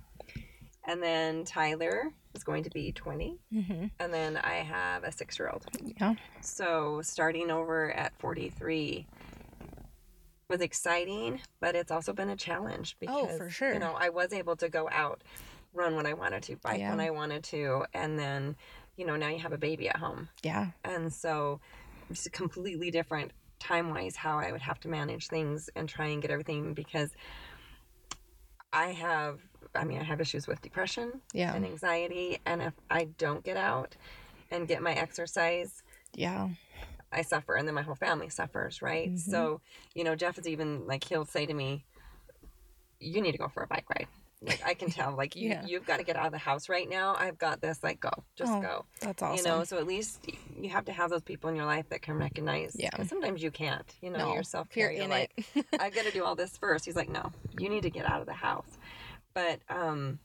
[0.86, 3.38] And then Tyler is going to be 20.
[3.52, 3.86] Mm-hmm.
[3.98, 5.66] And then I have a six year old.
[5.82, 6.14] Yeah.
[6.40, 9.06] So starting over at 43
[10.48, 13.72] was exciting, but it's also been a challenge Oh, because, for sure.
[13.74, 15.22] you know, I was able to go out,
[15.74, 16.90] run when I wanted to, bike Yeah.
[16.90, 17.84] when I wanted to.
[17.92, 18.56] And then,
[18.96, 20.68] you know, now you have a baby at home Yeah.
[20.84, 21.60] and so
[22.08, 26.22] it's completely different time wise how I would have to manage things and try and
[26.22, 27.10] get everything because
[28.72, 29.40] I have
[29.74, 31.54] I mean I have issues with depression Yeah.
[31.54, 33.96] and anxiety and if I don't get out
[34.50, 35.82] and get my exercise
[36.14, 36.48] Yeah.
[37.10, 39.18] I suffer and then my whole family suffers right Mhm.
[39.18, 39.60] so
[39.94, 41.84] you know Jeff is even like he'll say to me
[43.00, 44.08] you need to go for a bike ride
[44.42, 45.66] like I can tell like you Yeah.
[45.66, 48.10] you've got to get out of the house right now I've got this like go
[48.36, 49.36] just Oh, go That's awesome.
[49.36, 52.02] you know so at least you have to have those people in your life that
[52.02, 52.90] can recognize Yeah.
[53.04, 54.34] sometimes you can't you know no.
[54.34, 55.66] yourself you're you're in like it.
[55.80, 58.26] i gotta do all this first he's like no you need to get out of
[58.26, 58.78] the house
[59.34, 60.18] but um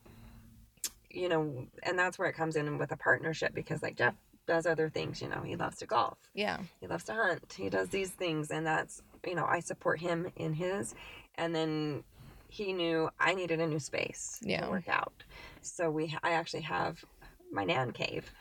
[1.09, 4.13] you know and that's where it comes in with a partnership because like jeff
[4.45, 6.57] does other things you know he loves to golf yeah.
[6.81, 10.27] he loves to hunt he does these things and that's you know i support him
[10.35, 10.93] in his
[11.35, 12.03] and then
[12.53, 14.61] he knew i needed a new space Yeah.
[14.65, 15.23] to work out
[15.61, 17.03] so we i actually have
[17.51, 18.31] my nan cave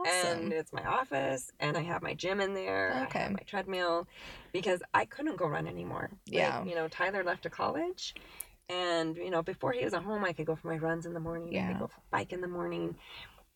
[0.00, 0.38] Awesome.
[0.44, 3.18] and it's my office and i have my gym in there i Okay.
[3.20, 4.06] have my treadmill
[4.52, 6.64] because i couldn't go run anymore Like, Yeah.
[6.64, 8.14] you know tyler left to college
[8.68, 11.12] and you know before he was at home i could go for my runs in
[11.14, 12.94] the morning i could go for bike in the morning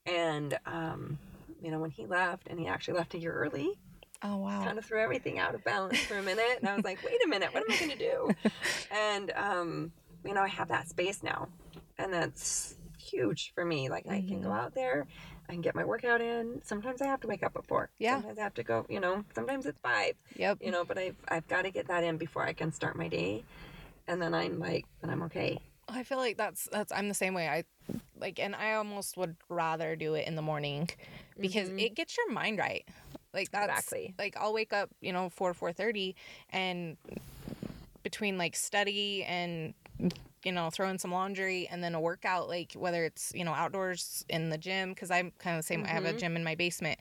[0.06, 1.18] and um
[1.62, 3.68] you know when he left and he actually left a year early
[4.22, 4.62] oh wow.
[4.64, 7.22] kind of threw everything out of balance for a minute and i was like wait
[7.24, 8.28] a minute what am i going to do
[8.90, 9.92] and um
[10.24, 11.48] you know i have that space now
[11.98, 14.58] and that's huge for me like i can go Mhm.
[14.58, 15.06] out there
[15.48, 18.16] i can get my workout in sometimes i have to wake up at four Yeah.
[18.16, 20.58] sometimes i have to go you know sometimes it's five Yep.
[20.60, 23.08] you know but i've i've got to get that in before i can start my
[23.08, 23.44] day
[24.06, 25.58] and then i'm like then i'm okay
[25.92, 27.48] I feel like that's that's I'm the same way.
[27.48, 27.64] I
[28.16, 30.88] like and I almost would rather do it in the morning
[31.40, 31.80] because Mhm.
[31.80, 32.86] it gets your mind right.
[33.34, 34.14] Like that's Exactly.
[34.16, 36.14] like I'll wake up, you know, 4 4:30
[36.50, 36.96] and
[38.04, 39.74] between like study and
[40.44, 43.52] you know, throw in some laundry and then a workout like whether it's, you know,
[43.52, 46.18] outdoors in the gym cuz I'm kind of the same I have a Mhm.
[46.18, 46.98] gym in my basement.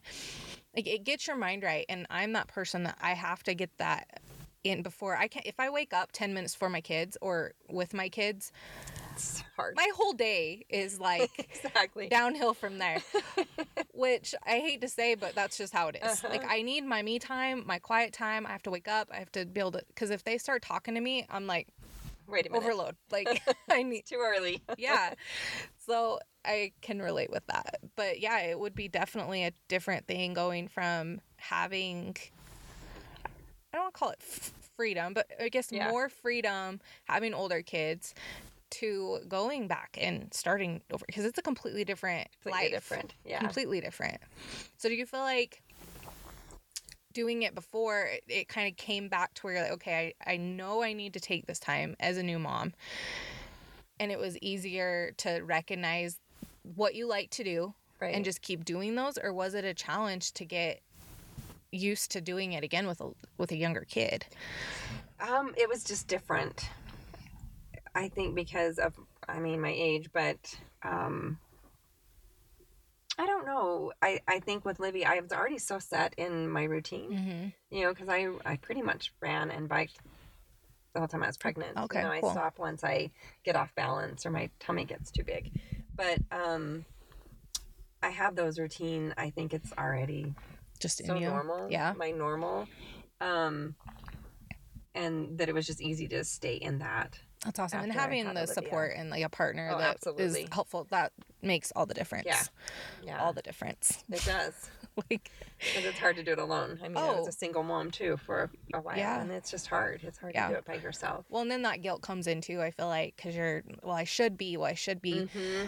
[0.76, 3.78] Like it gets your mind right and I'm that person that I have to get
[3.78, 4.22] that
[4.64, 7.94] in before I can if I wake up 10 minutes for my kids or with
[7.94, 8.52] my kids,
[9.14, 13.02] it's hard my whole day is like exactly downhill from there
[13.94, 16.24] which i hate to say but that's just how it is.
[16.24, 16.54] like Uh-huh.
[16.54, 19.32] i need my me time my quiet time i have to wake up i have
[19.32, 21.68] to be able to because if they start talking to me i'm like
[22.30, 22.64] wait a minute.
[22.66, 24.62] overload like i need too early.
[24.78, 25.14] Yeah.
[25.86, 27.80] So i can relate with that.
[27.96, 32.16] But yeah it would be definitely a different thing going from having
[33.26, 35.90] i don't want to call it f- freedom but i guess Yeah.
[35.92, 38.14] more freedom having older kids
[38.72, 42.72] to going back and starting over because it's a completely different completely life.
[42.72, 43.16] different.
[43.26, 43.40] Yeah.
[43.40, 44.18] Completely different.
[44.78, 45.64] So do you feel like
[47.20, 50.34] doing it before it, it kind of came back to where you're like okay I,
[50.34, 52.74] I know i need to take this time as a new mom
[54.00, 56.18] and it was easier to recognize
[56.76, 59.74] what you like to do right and just keep doing those or was it a
[59.74, 60.82] challenge to get
[61.72, 64.26] used to doing it again with a with a younger kid
[65.20, 66.70] Um, it was just different.
[67.96, 68.94] I think because of,
[69.28, 70.38] I mean, my age, but
[70.84, 71.38] um,
[73.20, 73.92] I don't know.
[74.02, 77.76] I, I think with Libby, I was already so set in my routine, mm-hmm.
[77.76, 80.00] you know, because I, I pretty much ran and biked
[80.94, 81.78] the whole time I was pregnant.
[81.78, 82.30] Okay, You know, cool.
[82.30, 83.12] I stop once I
[83.44, 85.52] get off balance or my tummy gets too big.
[85.96, 86.86] But um,
[88.02, 89.14] I have those routine.
[89.18, 90.34] I think it's already
[90.80, 91.68] just in so normal.
[91.70, 92.68] yeah My normal.
[93.22, 93.76] Um
[94.96, 97.20] and that it was just easy to stay in that.
[97.46, 97.80] That's awesome.
[97.82, 100.48] And having the support and like a partner Oh, that is absolutely.
[100.52, 102.26] helpful, that makes all the difference.
[102.28, 102.42] Yeah.
[103.04, 103.24] Yeah.
[103.24, 104.04] All the difference.
[104.12, 104.70] it does.
[105.10, 106.80] like Because it's hard to do it alone.
[106.84, 107.30] I mean, I was Oh.
[107.30, 109.22] a single mom too for a while, Yeah.
[109.22, 110.02] and it's just hard.
[110.04, 110.48] It's hard Yeah.
[110.48, 111.26] to do it by yourself.
[111.30, 112.62] well, and then that guilt comes in too.
[112.62, 115.66] I feel like because you're, well, I should be, well, I should be, hmm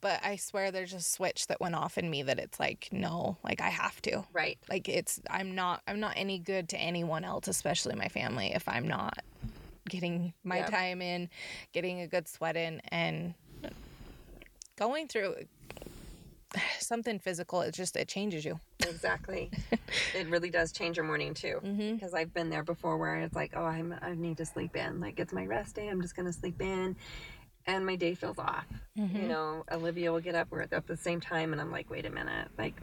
[0.00, 3.36] but I swear there's a switch that went off in me that it's like, no,
[3.44, 4.24] like I have to.
[4.32, 4.58] Right.
[4.68, 8.68] Like it's, I'm not, I'm not any good to anyone else, especially my family, if
[8.68, 9.18] I'm not
[9.88, 10.70] getting my Yep.
[10.70, 11.28] time in,
[11.72, 13.34] getting a good sweat in, and
[14.76, 15.34] going through
[16.78, 17.60] something physical.
[17.62, 18.58] It just it changes you.
[18.88, 19.48] Exactly.
[20.14, 21.60] it really does change your morning too.
[21.64, 21.94] Mm-hmm.
[21.94, 25.00] Because I've been there before where it's like, oh, I'm, I need to sleep in.
[25.00, 25.88] Like, it's my rest day.
[25.88, 26.94] I'm just going to sleep in.
[27.66, 28.66] And my day feels off.
[28.98, 29.16] Mm-hmm.
[29.16, 30.48] You know, Olivia will get up.
[30.50, 31.52] We're up at the same time.
[31.52, 32.48] And I'm like, wait a minute.
[32.58, 32.74] Like,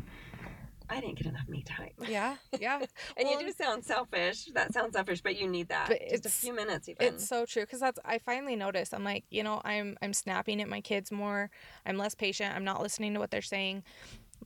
[0.89, 1.91] I didn't get enough me time.
[2.07, 2.79] Yeah, yeah.
[3.17, 4.45] And Well, you do sound selfish.
[4.53, 5.87] That sounds selfish, but you need that.
[5.89, 7.05] But Just a few minutes, even.
[7.13, 8.93] It's so true because that's I finally noticed.
[8.93, 11.49] I'm like, you know, I'm I'm snapping at my kids more.
[11.85, 12.55] I'm less patient.
[12.55, 13.83] I'm not listening to what they're saying.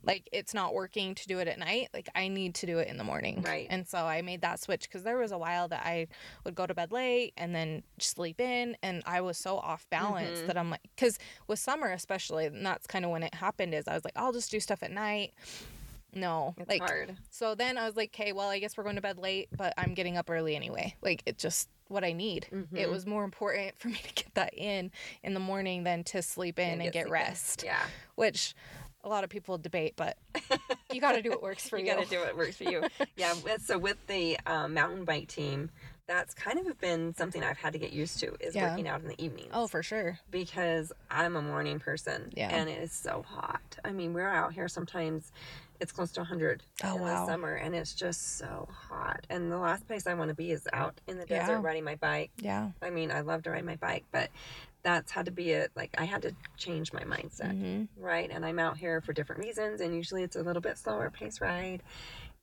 [0.06, 1.88] Like it's not working to do it at night.
[1.94, 3.40] Like I need to do it in the morning.
[3.40, 3.66] Right.
[3.70, 6.08] And so I made that switch because there was a while that I
[6.44, 10.40] would go to bed late and then sleep in, and I was so off balance
[10.40, 10.46] Mhm.
[10.48, 13.72] that I'm like, because with summer especially, and that's kind of when it happened.
[13.74, 15.32] Is I was like, I'll just do stuff at night.
[16.14, 17.16] No, It's like hard.
[17.30, 19.74] so then I was like, okay, well, I guess we're going to bed late, but
[19.76, 20.94] I'm getting up early anyway.
[21.02, 22.46] Like, it just what I need.
[22.50, 22.90] It Mhm.
[22.90, 24.90] was more important for me to get that in
[25.22, 27.12] in the morning than to sleep in and, get, sleep in.
[27.12, 27.82] rest, Yeah.
[28.14, 28.54] which
[29.02, 30.16] a lot of people debate, but
[30.92, 31.84] you got to do what works for you.
[31.84, 32.82] you got to do what works for you.
[33.16, 33.34] yeah.
[33.62, 35.68] So with the um, mountain bike team,
[36.06, 38.70] that's kind of been something I've had to get used to is Yeah.
[38.70, 39.50] working out in the evenings.
[39.52, 40.18] Oh, for sure.
[40.30, 42.32] because I'm a morning person.
[42.34, 42.48] Yeah.
[42.48, 43.76] And it is so hot.
[43.84, 45.32] I mean, we're out here sometimes.
[45.84, 47.26] It's close to 100 Oh, in wow.
[47.26, 49.26] the summer, and it's just so hot.
[49.28, 51.60] And the last place I want to be is out in the desert Yeah.
[51.60, 52.30] riding my bike.
[52.38, 52.70] Yeah.
[52.80, 54.30] I mean, I love to ride my bike, but
[54.82, 55.72] that's had to be it.
[55.76, 58.30] Like, I had to change my mindset, hmm right?
[58.30, 61.38] And I'm out here for different reasons, and usually it's a little bit slower pace
[61.42, 61.82] ride.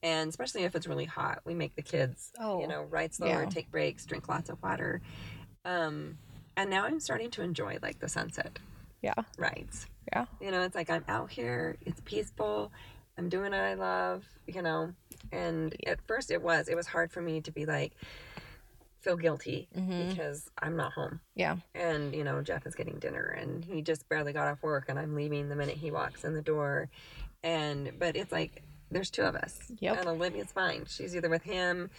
[0.04, 3.42] And especially if it's really hot, we make the kids, Oh, you know, ride slower,
[3.42, 3.50] yeah.
[3.50, 5.02] take breaks, drink lots of water.
[5.66, 6.20] Um,
[6.56, 8.60] and now I'm starting to enjoy like the sunset
[9.02, 9.16] Yeah.
[9.40, 9.88] rides.
[10.14, 10.26] Yeah.
[10.40, 12.72] You know, it's like I'm out here, it's peaceful,
[13.18, 14.94] I'm doing what I love, you know.
[15.32, 17.94] And at first it was, it was hard for me to be like,
[19.00, 21.20] feel guilty hmm because I'm not home.
[21.36, 21.58] Yeah.
[21.74, 25.00] And, you know, Jeff is getting dinner and he just barely got off work and
[25.00, 26.90] I'm leaving the minute he walks in the door.
[27.44, 29.60] And, but it's like, there's two of us.
[29.80, 30.00] Yep.
[30.00, 30.86] And Olivia's fine.
[30.88, 31.90] She's either with him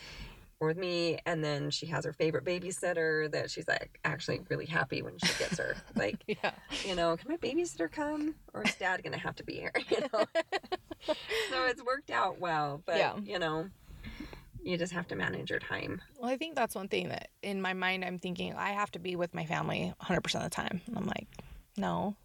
[0.66, 1.18] with me.
[1.26, 5.32] And then she has her favorite babysitter that she's like actually really happy when she
[5.38, 5.76] gets her.
[5.96, 6.52] like, Yeah.
[6.84, 9.72] you know, can my babysitter come or is dad to have to be here?
[9.90, 10.24] You know?
[11.50, 12.82] so it's worked out well.
[12.86, 13.16] But, Yeah.
[13.22, 13.68] you know,
[14.62, 16.00] you just have to manage your time.
[16.18, 18.98] Well, I think that's one thing that in my mind I'm thinking I have to
[18.98, 20.80] be with my family 100% of the time.
[20.86, 21.26] And I'm like,
[21.76, 22.16] no.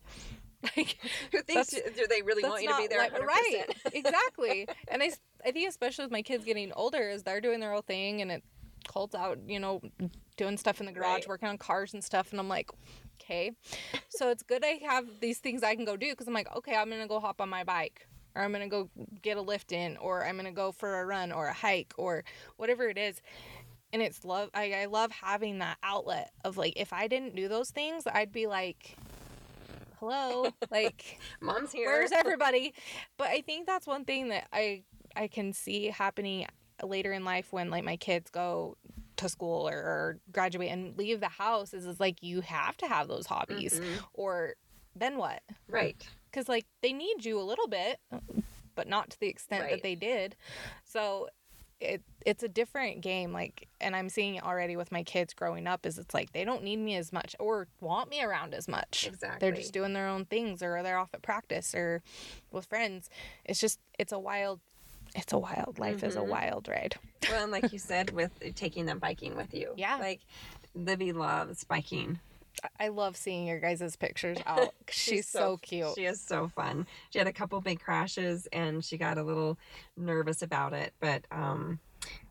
[0.76, 0.98] Like,
[1.32, 3.00] Who thinks, do they really want you to be there?
[3.00, 3.26] like- 100%?
[3.26, 5.12] right exactly and I,
[5.46, 8.32] I think especially with my kids getting older is they're doing their own thing and
[8.32, 8.44] it
[8.88, 9.82] Colt's out you know
[10.38, 11.28] doing stuff in the garage Right.
[11.28, 12.70] working on cars and stuff and i'm like
[13.22, 13.52] okay
[14.08, 16.76] so it's good i have these things i can go do because i'm like okay
[16.76, 18.90] i'm gonna go hop on my bike or i'm gonna go
[19.22, 22.24] get a lift in or i'm gonna go for a run or a hike or
[22.56, 23.20] whatever it is
[23.92, 27.48] and it's love I, I love having that outlet of like if i didn't do
[27.50, 28.96] those things i'd be like
[30.00, 31.88] hello like Mom's here.
[31.88, 32.74] where's everybody
[33.18, 34.84] but i think that's one thing that i
[35.16, 36.46] i can see happening
[36.84, 38.78] later in life when like my kids go
[39.16, 42.86] to school or, or graduate and leave the house is, is like you have to
[42.88, 44.04] have those hobbies Mhm.
[44.14, 44.54] or
[44.96, 45.96] then what Right.
[46.30, 48.00] because like they need you a little bit
[48.76, 49.72] but not to the extent Right.
[49.72, 50.36] that they did
[50.86, 51.28] so
[51.80, 55.68] it it's a different game like and i'm seeing it already with my kids growing
[55.68, 58.68] up is it's like they don't need me as much or want me around as
[58.68, 59.38] much Exactly.
[59.40, 62.02] they're just doing their own things or they're off at practice or
[62.52, 63.10] with friends
[63.46, 64.60] it's just it's a wild
[65.16, 66.28] it's a wild life is a Mhm.
[66.28, 66.96] wild ride
[67.30, 69.74] well, and like you said, with taking them biking with you.
[69.76, 69.98] Yeah.
[69.98, 70.22] Like
[70.76, 72.20] Libby loves biking.
[72.80, 74.74] I- love seeing your guys' pictures out.
[74.90, 76.88] she's, so, cute She is so fun.
[77.12, 79.58] She had a couple big crashes and she got a little
[79.96, 81.80] nervous about it, but um,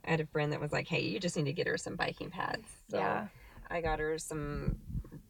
[0.05, 1.97] I had a friend that was like, "Hey, you just need to get her some
[1.97, 3.27] biking pads." So yeah
[3.71, 4.77] I got her some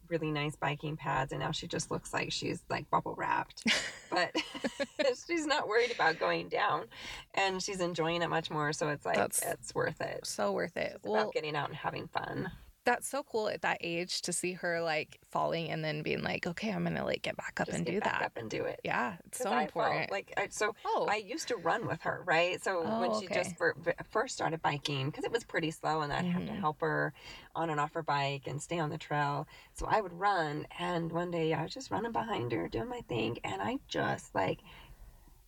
[0.09, 3.63] really nice biking pads, and now she just looks like she's like bubble wrapped.
[4.09, 4.31] but
[5.27, 6.85] she's not worried about going down,
[7.33, 8.71] and she's enjoying it much more.
[8.73, 10.25] So it's like That's- it's worth it.
[10.25, 12.51] so worth it It's well about getting out and having fun.
[12.87, 16.47] That's so cool at that age to see her like falling and then being like,
[16.47, 18.25] okay, I'm gonna like get back up Just and get do back that.
[18.27, 18.79] up and do it.
[18.81, 19.99] Yeah, it's so I important.
[20.03, 22.63] Felt, like I, so oh, I used to run with her, right?
[22.63, 23.35] So when Oh, she okay.
[23.35, 26.59] just v- first started biking, because it was pretty slow, and I'd have to Mhm.
[26.61, 27.13] help her
[27.55, 29.47] on and off her bike and stay on the trail.
[29.73, 33.01] So I would run, and one day I was just running behind her, doing my
[33.09, 34.59] thing, and I just like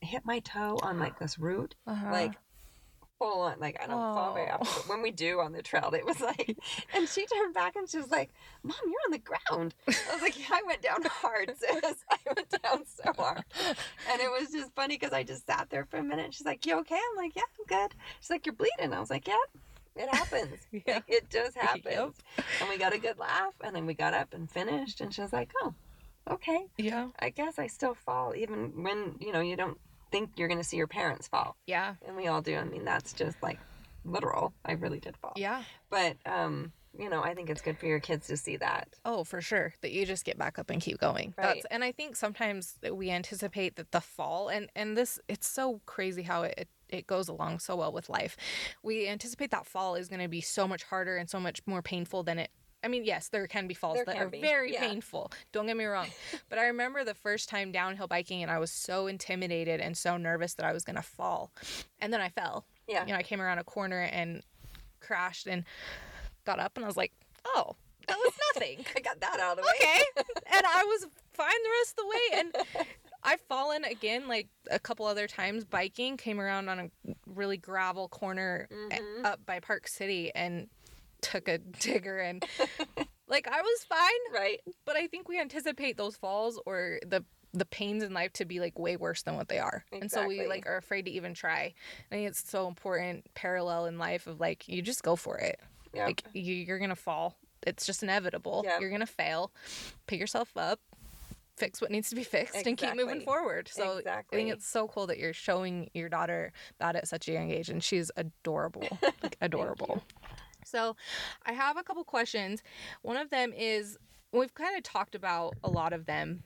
[0.01, 2.11] hit my toe on like this root, uh-huh.
[2.11, 2.33] like
[3.19, 3.59] full on.
[3.59, 4.55] Like I don't fall very Oh.
[4.55, 6.57] often, but when we do on the trail, it was like,
[6.95, 8.31] and she turned back and she was like,
[8.63, 11.95] "Mom, you're on the ground." I was like, "Yeah, I went down hard, sis.
[12.09, 13.43] I went down so hard."
[14.09, 16.33] And it was just funny because I just sat there for a minute.
[16.33, 19.09] She's like, "You okay?" I'm like, "Yeah, I'm good." She's like, "You're bleeding." I was
[19.11, 19.35] like, "Yeah,
[19.95, 20.57] it happens.
[20.71, 20.95] Yeah.
[20.95, 22.45] Like, it just happens." Yep.
[22.61, 25.01] And we got a good laugh, and then we got up and finished.
[25.01, 25.73] And she was like, "Oh,
[26.31, 26.65] okay.
[26.77, 29.77] yeah, I guess I still fall, even when you know you don't
[30.11, 32.55] think you're going to see your parents fall, yeah, and we all do.
[32.55, 33.59] I mean, that's just like
[34.05, 34.53] literal.
[34.65, 35.63] I really did fall, yeah.
[35.89, 38.89] but um." You know, I think it's good for your kids to see that.
[39.05, 39.75] Oh, for sure.
[39.81, 41.35] That you just get back up and keep going.
[41.37, 41.53] Right.
[41.53, 45.81] That's and I think sometimes we anticipate that the fall and and this it's so
[45.85, 48.35] crazy how it, it it goes along so well with life.
[48.83, 51.81] We anticipate that fall is going to be so much harder and so much more
[51.81, 52.49] painful than it
[52.83, 54.79] I mean, yes, there can be falls There that are be, very yeah.
[54.87, 55.31] painful.
[55.51, 56.07] Don't get me wrong.
[56.49, 60.15] but I remember the first time downhill biking and I was so intimidated and so
[60.17, 61.51] nervous that I was going to fall.
[61.99, 62.65] And then I fell.
[62.87, 63.05] Yeah.
[63.05, 64.43] You know, I came around a corner and
[65.01, 65.63] crashed and
[66.45, 67.11] got up and I was like,
[67.45, 67.75] "Oh,
[68.07, 69.73] that was nothing." I got that out of the way.
[69.81, 70.03] okay.
[70.57, 72.39] and I was fine the rest of the way.
[72.39, 72.85] And
[73.23, 76.89] I've fallen again, like a couple other times biking, came around on a
[77.27, 79.25] really gravel corner a- Mhm.
[79.25, 80.69] up by Park City and
[81.21, 82.43] took a digger and
[83.27, 84.61] like I was fine, Right.
[84.85, 88.59] but I think we anticipate those falls or the the pains in life to be
[88.59, 89.83] like way worse than what they are.
[89.91, 91.73] And so we like, are afraid to even try.
[92.11, 95.59] I think it's so important parallel in life of like you just go for it.
[95.93, 96.05] Yeah.
[96.05, 97.35] Like you, you're gonna fall.
[97.65, 98.61] It's just inevitable.
[98.65, 98.81] Yep.
[98.81, 99.51] You're gonna fail.
[100.05, 100.79] Pick yourself up,
[101.57, 103.67] fix what needs to be fixed, and keep moving forward.
[103.71, 104.37] So exactly.
[104.37, 107.49] I think it's so cool that you're showing your daughter that at such a young
[107.49, 108.87] age, and she's adorable,
[109.23, 110.03] like adorable.
[110.69, 110.95] So,
[111.45, 112.63] I have a couple questions.
[113.01, 113.97] One of them is
[114.31, 116.43] we've kind of talked about a lot of them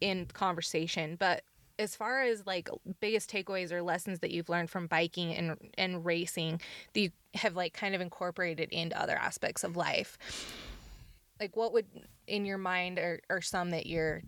[0.00, 1.42] in conversation, but
[1.78, 2.68] as far as like
[3.00, 6.60] biggest takeaways or lessons that you've learned from biking and and racing
[6.92, 10.16] that you have like kind of incorporated into other aspects of life
[11.40, 11.86] like what would
[12.28, 14.22] in your mind are, are some that you're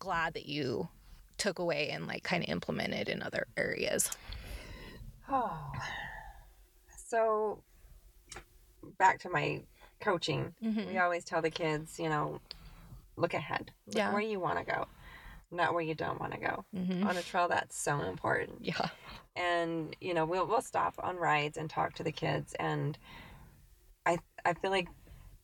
[0.00, 0.86] glad that you
[1.38, 4.10] took away and like kind of implemented in other areas
[5.30, 5.72] Oh.
[7.04, 7.62] So
[8.98, 9.62] back to my
[10.00, 10.54] coaching.
[10.62, 10.88] mm-hmm.
[10.88, 12.40] We always tell the kids, you know,
[13.16, 13.70] look ahead.
[13.86, 14.12] Look Yeah.
[14.12, 14.86] where you want to go,
[15.50, 16.64] not where you don't want to go.
[16.74, 17.06] Mm-hmm.
[17.06, 18.58] On a trail, that's so important.
[18.62, 18.88] yeah
[19.36, 22.98] And you know, we'll we'll stop on rides and talk to the kids, and
[24.06, 24.88] I I feel like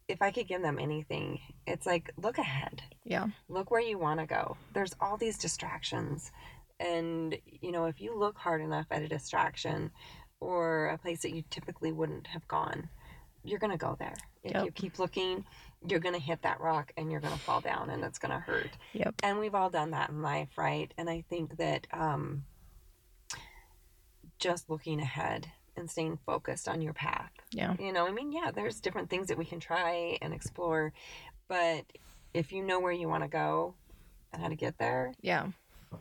[0.09, 2.82] if I could give them anything, it's like look ahead.
[3.05, 4.57] yeah look where you want to go.
[4.74, 6.32] There's all these distractions.
[6.80, 9.91] And, you know, if you look hard enough at a distraction
[10.39, 12.89] or a place that you typically wouldn't have gone,
[13.49, 14.14] you're going to go there.
[14.42, 14.64] If Yep.
[14.64, 15.44] you keep looking,
[15.88, 18.32] you're going to hit that rock and you're going to fall down and it's going
[18.32, 18.70] to hurt.
[18.92, 19.14] Yep.
[19.22, 20.92] And we've all done that in life, right?
[20.99, 22.44] And I think that um,
[24.38, 28.51] just looking ahead and staying focused on your path yeah you know, I mean, yeah,
[28.53, 30.92] there's different things that we can try and explore,
[31.49, 31.84] but
[32.34, 33.74] if you know where you want to go
[34.32, 35.46] and how to get there, yeah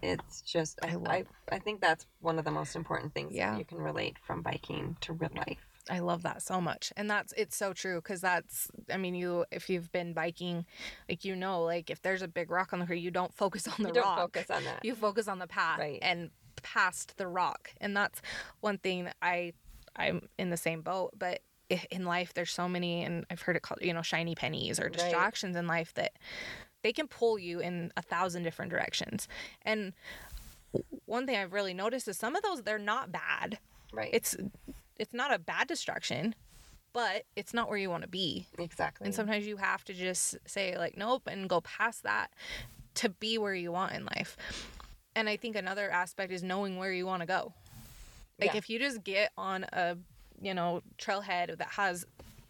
[0.02, 3.52] it's just I I I, I think that's one of the most important things Yeah.
[3.52, 5.67] that you can relate from biking to real life.
[5.90, 6.92] I love that so much.
[6.98, 10.66] And that's it's so true cuz that's I mean you if you've been biking
[11.10, 13.68] like you know like if there's a big rock on the road you don't focus
[13.68, 13.88] on the rock.
[13.88, 14.20] you don't rock.
[14.20, 14.84] focus on that.
[14.86, 16.00] You focus on the path Right.
[16.02, 16.30] and
[16.64, 17.72] past the rock.
[17.80, 18.22] And that's
[18.62, 19.54] one thing that I
[19.96, 21.42] I'm in the same boat, but
[21.92, 24.86] in life there's so many and I've heard it called, you know, shiny pennies or
[24.86, 24.94] Right.
[24.94, 26.14] distractions in life that
[26.84, 29.28] they can pull you in a thousand different directions.
[29.64, 29.94] And
[31.06, 33.60] one thing I've really noticed is some of those they're not bad
[33.92, 34.10] right.
[34.14, 34.36] it's
[35.00, 36.34] it's not a bad distraction
[36.94, 39.06] but it's not where you want to be exactly.
[39.06, 42.32] and sometimes you have to just say like nope and go past that
[42.96, 44.36] to be where you want in life
[45.16, 47.54] and i think another aspect is knowing where you want to go
[48.40, 48.58] like Yeah.
[48.58, 49.98] if you just get on a
[50.42, 52.06] you know trailhead that has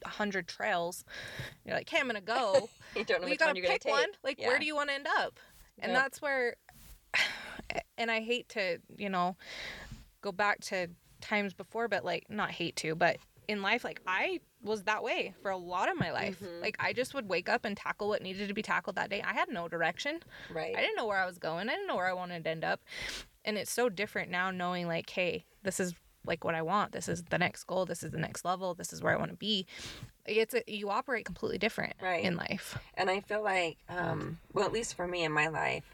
[0.06, 1.04] a hundred trails
[1.66, 3.64] you're like hey i'm gonna go you don't know well, you which gotta one you're
[3.66, 3.94] going pick to take.
[3.98, 4.10] one.
[4.24, 5.40] Like, where do you want to end up?
[5.80, 6.02] And Yep.
[6.02, 6.56] that's where,
[7.98, 9.36] and I hate to, you know,
[10.22, 10.88] go back to
[11.22, 15.34] times before, but like, not hate to, but in life, like, I was that way
[15.42, 16.40] for a lot of my life.
[16.42, 16.62] Mhm.
[16.62, 19.22] Like, I just would wake up and tackle what needed to be tackled that day.
[19.22, 20.22] I had no direction.
[20.50, 20.76] Right.
[20.76, 21.70] I didn't know where I was going.
[21.70, 22.82] I didn't know where I wanted to end up.
[23.46, 25.94] And it's so different now knowing, like, hey, this is
[26.26, 26.92] like what I want.
[26.92, 27.86] This is the next goal.
[27.86, 28.74] This is the next level.
[28.74, 29.66] This is where I want to be.
[30.26, 32.26] It's a, you operate completely different Right.
[32.26, 32.78] in life.
[32.96, 35.86] And I feel like, um, well, at least for me in my life,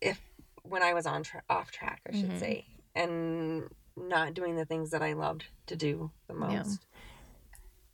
[0.00, 0.20] if
[0.62, 2.38] when I was on tra- off track, I should Mhm.
[2.38, 3.64] say, and
[3.96, 6.86] not doing the things that I loved to do the most,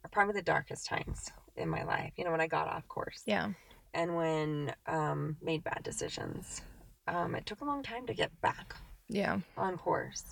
[0.04, 2.12] are probably the darkest times in my life.
[2.16, 3.50] You know, when I got off course Yeah.
[3.94, 6.62] and when um, made bad decisions.
[7.06, 8.74] Um, it took a long time to get back
[9.08, 9.38] Yeah.
[9.56, 10.24] on course,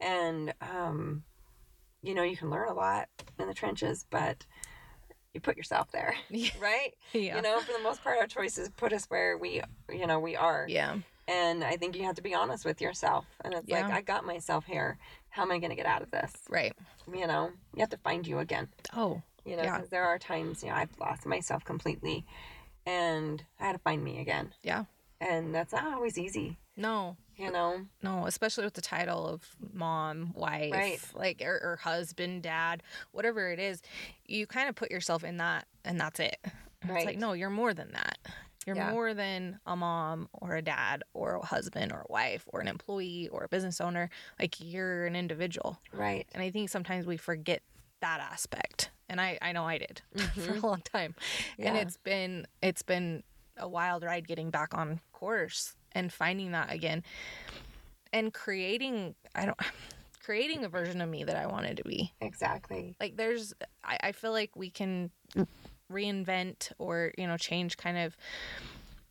[0.00, 1.24] and um,
[2.02, 3.08] you know, you can learn a lot
[3.40, 4.46] in the trenches, but
[5.34, 6.14] you put yourself there,
[6.60, 6.92] right?
[7.12, 7.36] Yeah.
[7.36, 10.36] You know, for the most part, our choices put us where we, you know, we
[10.36, 10.66] are.
[10.68, 10.98] yeah.
[11.28, 13.24] And I think you have to be honest with yourself.
[13.44, 13.82] And it's Yeah.
[13.86, 14.98] like, I got myself here.
[15.28, 16.32] How am I going to get out of this?
[16.48, 16.72] Right.
[17.12, 18.68] You know, you have to find you again.
[18.94, 19.22] Oh.
[19.44, 19.76] You know, Yeah.
[19.76, 22.24] because there are times, you know, I've lost myself completely
[22.84, 24.54] and I had to find me again.
[24.62, 24.84] Yeah.
[25.20, 27.16] And that's not always easy, No.
[27.36, 27.86] you know?
[28.02, 31.00] No, especially with the title of mom, wife, Right.
[31.14, 33.80] like or, or husband, dad, whatever it is,
[34.26, 36.36] you kind of put yourself in that, and that's it.
[36.82, 38.18] And It's like no, you're more than that.
[38.66, 38.90] You're Yeah.
[38.90, 42.68] more than a mom or a dad or a husband or a wife or an
[42.68, 44.10] employee or a business owner.
[44.38, 46.26] Like you're an individual, Right.
[46.34, 47.62] and I think sometimes we forget
[48.00, 48.90] that aspect.
[49.08, 50.66] And I, I know I did for a mm-hmm.
[50.66, 51.14] long time,
[51.60, 53.22] and it's been it's been
[53.56, 57.02] a wild ride getting back on course and finding that again
[58.12, 59.58] and creating i don't
[60.22, 62.96] creating a version of me that i wanted to be Exactly.
[63.00, 63.54] like there's
[63.84, 65.10] i, I feel like we can
[65.92, 68.16] reinvent or you know change kind of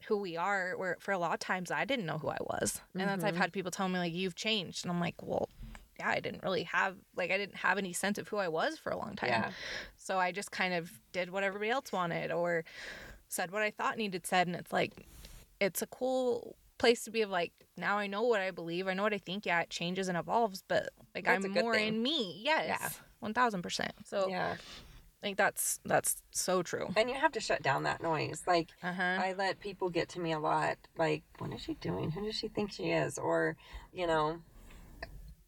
[0.08, 2.82] who we are where for a lot of times i didn't know who i was
[2.94, 3.38] and that's i've Mhm.
[3.38, 5.50] had people tell me like you've changed and i'm like well
[6.00, 8.78] yeah i didn't really have like i didn't have any sense of who i was
[8.78, 9.52] for a long time Yeah.
[9.98, 12.64] so I just kind of did what everybody else wanted or
[13.28, 14.46] said what I thought needed said.
[14.46, 14.92] And it's like,
[15.60, 18.88] it's a cool place to be of like, now I know what I believe.
[18.88, 19.46] I know what I think.
[19.48, 21.88] Yeah, it changes and evolves, but like That's I'm more thing.
[21.96, 22.40] in me.
[22.46, 23.00] Yes.
[23.20, 23.94] One thousand percent.
[24.06, 24.58] So Yeah.
[25.26, 26.88] I think that's, that's so true.
[26.96, 28.44] And you have to shut down that noise.
[28.46, 29.18] Like, Uh huh.
[29.20, 30.78] I let people get to me a lot.
[31.00, 32.12] Like, what is she doing?
[32.12, 33.18] Who does she think she is?
[33.18, 33.58] Or,
[33.92, 34.38] you know,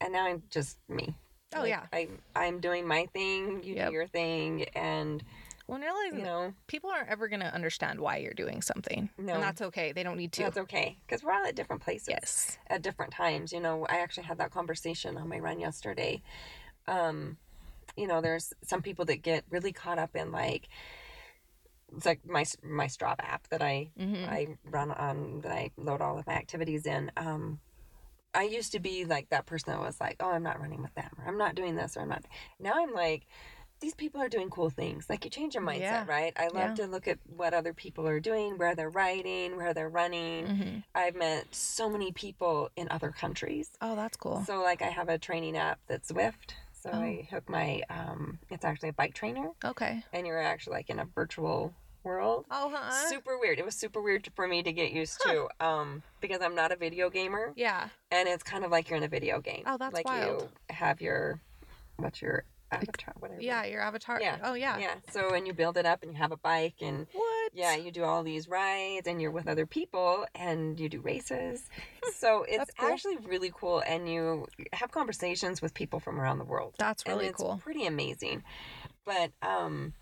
[0.02, 1.14] and now I'm just me.
[1.56, 1.84] Oh, Like, yeah.
[1.94, 3.62] I I'm doing my thing.
[3.64, 3.88] You Yep.
[3.90, 5.24] do your thing, and
[5.68, 9.12] When realizing you know people aren't ever going to understand why you're doing something.
[9.20, 9.36] No.
[9.36, 9.92] And that's okay.
[9.92, 10.42] They don't need to.
[10.44, 12.58] that's okay because we're all at different places yes.
[12.68, 13.54] at different times.
[13.54, 16.24] You know, I actually had that conversation on my run yesterday.
[16.88, 17.38] Um,
[17.98, 20.68] you know, there's some people that get really caught up in like.
[21.96, 24.26] It's like my my Strava app that I Mm-hmm.
[24.26, 27.12] I run on that I load all of my activities in.
[27.16, 27.60] Um,
[28.34, 30.94] I used to be like that person that was like, oh, I'm not running with
[30.96, 32.26] them, or I'm not doing this, or I'm not.
[32.60, 33.26] Now I'm like,
[33.80, 35.10] these people are doing cool things.
[35.10, 36.06] Like you change your mindset, Yeah.
[36.08, 36.34] right?
[36.36, 36.74] I love Yeah.
[36.76, 40.48] to look at what other people are doing, where they're riding, where they're running.
[40.48, 43.70] hmm I've met so many people in other countries.
[43.82, 44.44] Oh, that's cool.
[44.46, 46.54] So like I have a training app that's Zwift.
[46.82, 47.02] So Oh.
[47.02, 50.04] I hook my um, it's actually a bike trainer, okay.
[50.14, 51.74] and you're actually like in a virtual
[52.04, 53.10] world Oh, huh?
[53.10, 53.60] super weird.
[53.60, 56.76] It was super weird for me to get used to, um, because I'm not a
[56.76, 57.90] video gamer, yeah.
[58.12, 59.64] and it's kind of like you're in a video game.
[59.66, 60.44] Oh, that's like wild.
[60.44, 61.42] you have your,
[61.98, 63.42] what's your avatar, whatever.
[63.42, 63.66] Yeah.
[63.66, 64.20] Your avatar.
[64.22, 64.38] Yeah.
[64.44, 64.78] Oh, yeah.
[64.78, 64.96] yeah.
[65.12, 67.52] So and you build it up, and you have a bike, and What?
[67.54, 71.64] yeah, you do all these rides, and you're with other people, and you do races.
[72.16, 72.90] So it's cool.
[72.90, 76.74] actually really cool, and you have conversations with people from around the world.
[76.80, 77.60] That's really it's cool.
[77.62, 78.44] pretty amazing.
[79.06, 79.94] But um,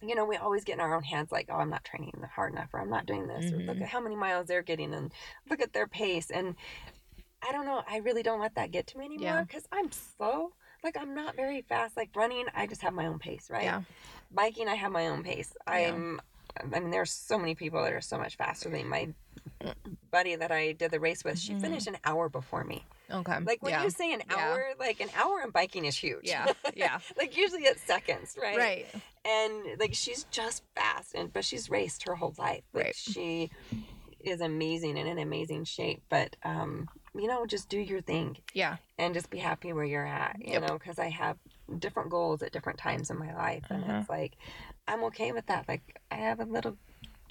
[0.00, 2.52] you know, we always get in our own heads like, oh, I'm not training hard
[2.52, 3.82] enough, or I'm not doing this, or look Mhm.
[3.82, 5.12] at how many miles they're getting, and
[5.50, 6.30] look at their pace.
[6.30, 6.54] And
[7.46, 9.42] I don't know, I really don't let that get to me anymore Yeah.
[9.42, 10.52] because I'm slow.
[10.82, 11.96] Like I'm not very fast.
[11.96, 13.64] Like running, I just have my own pace, right?
[13.64, 13.82] Yeah.
[14.32, 15.52] Biking, I have my own pace.
[15.66, 16.20] I'm.
[16.74, 18.86] I mean, there's so many people that are so much faster than.
[18.88, 19.08] My
[20.10, 21.60] buddy that I did the race with, she Mhm.
[21.62, 22.84] finished an hour before me.
[23.10, 23.38] Okay.
[23.40, 23.84] Like when yeah.
[23.84, 24.36] you say an Yeah.
[24.36, 26.24] hour, like an hour in biking is huge.
[26.24, 26.52] Yeah.
[26.74, 26.98] Yeah.
[27.16, 28.56] like usually it's seconds, right?
[28.58, 28.86] Right.
[29.24, 32.64] And like she's just fast, and but she's raced her whole life.
[32.72, 32.94] Like Right.
[32.96, 33.50] she
[34.20, 36.02] is amazing and in amazing shape.
[36.08, 38.76] But um, you know, just do your thing Yeah.
[38.98, 40.36] and just be happy where you're at.
[40.40, 40.62] You Yep.
[40.62, 41.36] know, because I have
[41.78, 44.00] different goals at different times in my life, and Mhm.
[44.00, 44.36] it's like
[44.88, 45.68] I'm okay with that.
[45.68, 46.76] Like I have a little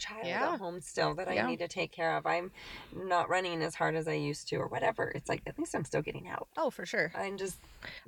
[0.02, 0.54] child Yeah.
[0.54, 1.46] at home still that I Yeah.
[1.48, 2.26] need to take care of.
[2.26, 2.52] I'm
[2.94, 5.10] not running as hard as I used to, or whatever.
[5.10, 6.48] It's like at least I'm still getting out.
[6.58, 7.12] Oh, for sure.
[7.16, 7.58] I'm just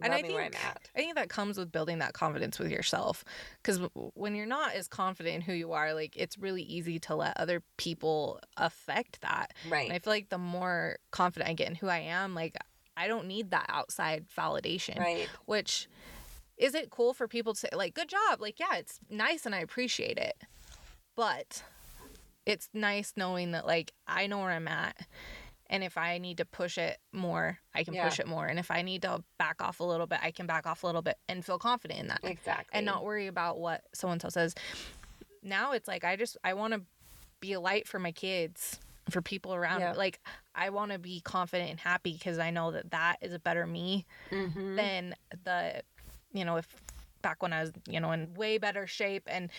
[0.01, 0.89] And I loving where I'm think- at.
[0.95, 3.23] I think that comes with building that confidence with yourself.
[3.61, 3.79] Because
[4.15, 7.37] when you're not as confident in who you are, like it's really easy to let
[7.37, 9.53] other people affect that.
[9.69, 9.85] Right.
[9.85, 12.57] And I feel like the more confident I get in who I am, like
[12.97, 14.99] I don't need that outside validation.
[14.99, 15.27] Right.
[15.45, 15.87] Which
[16.57, 18.39] is it cool for people to say, like, good job?
[18.39, 20.35] Like, yeah, it's nice and I appreciate it.
[21.15, 21.63] But
[22.45, 24.95] it's nice knowing that, like, I know where I'm at
[25.69, 28.07] And if I need to push it more, I can Yeah.
[28.07, 28.45] push it more.
[28.45, 30.85] And if I need to back off a little bit, I can back off a
[30.85, 32.77] little bit and feel confident in that Exactly.
[32.77, 34.53] and not worry about what so and so says.
[35.41, 36.81] Now it's like I just I want to
[37.39, 38.79] be a light for my kids,
[39.09, 39.79] for people around.
[39.81, 39.93] Me.
[39.97, 40.19] Like
[40.53, 43.65] I want to be confident and happy because I know that that is a better
[43.65, 44.75] me Mhm.
[44.75, 45.81] than the,
[46.33, 46.67] you know, if
[47.23, 49.49] back when I was you know in way better shape and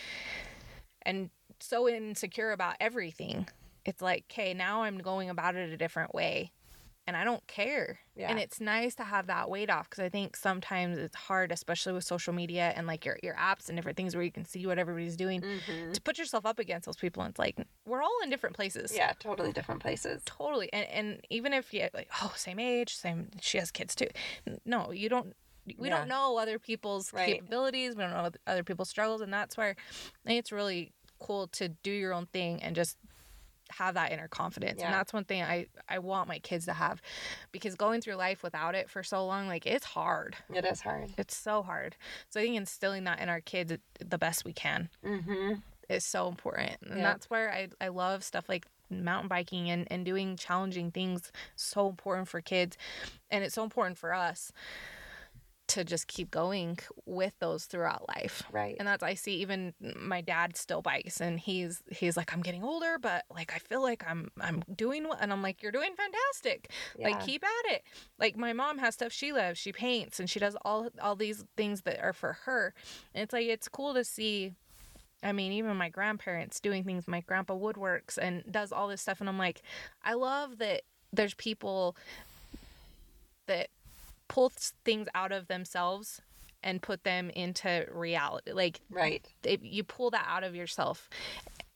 [1.02, 1.30] and
[1.64, 3.48] so insecure about everything.
[3.84, 6.52] It's like, okay, now I'm going about it a different way.
[7.06, 7.98] And I don't care.
[8.16, 8.30] Yeah.
[8.30, 11.92] And it's nice to have that weight off because I think sometimes it's hard, especially
[11.92, 14.66] with social media and like your, your apps and different things where you can see
[14.66, 15.92] what everybody's doing, Mhm.
[15.92, 17.22] to put yourself up against those people.
[17.22, 18.90] And it's like, we're all in different places.
[18.96, 20.22] Yeah, totally different places.
[20.24, 20.72] Totally.
[20.72, 24.08] And, and even if you like, oh, same age, same, she has kids too.
[24.64, 25.34] No, you don't.
[25.78, 25.98] We Yeah.
[25.98, 27.34] don't know other people's Right.
[27.34, 27.96] capabilities.
[27.96, 29.20] We don't know other people's struggles.
[29.20, 29.76] And that's where
[30.24, 30.92] it's really
[31.24, 32.96] cool to do your own thing and just
[33.70, 34.78] have that inner confidence.
[34.80, 34.86] Yeah.
[34.86, 37.00] And that's one thing I, I want my kids to have
[37.50, 40.36] because going through life without it for so long, like it's hard.
[40.54, 41.14] It is hard.
[41.16, 41.96] It's so hard.
[42.28, 45.54] So I think instilling that in our kids the best we can Mm-hmm.
[45.88, 46.76] is so important.
[46.82, 47.04] And Yeah.
[47.04, 51.88] that's where I, I love stuff like mountain biking and, and doing challenging things so
[51.88, 52.76] important for kids.
[53.30, 54.52] And it's so important for us
[55.66, 58.42] to just keep going with those throughout life.
[58.52, 58.76] Right.
[58.78, 62.62] And that's I see even my dad still bikes and he's he's like I'm getting
[62.62, 65.94] older but like I feel like I'm I'm doing well and I'm like you're doing
[65.96, 66.70] fantastic.
[66.98, 67.82] Like keep at it.
[68.18, 69.58] Like my mom has stuff she loves.
[69.58, 72.74] She paints and she does all all these things that are for her.
[73.14, 74.52] And it's like it's cool to see
[75.22, 77.08] I mean, even my grandparents doing things.
[77.08, 79.62] My grandpa woodworks and does all this stuff, and I'm like,
[80.04, 80.82] I love that
[81.14, 81.96] there's people
[83.46, 83.68] that
[84.28, 84.50] pull
[84.84, 86.20] things out of themselves
[86.62, 88.52] and put them into reality.
[88.52, 89.24] Like Right.
[89.42, 91.08] they, you pull that out of yourself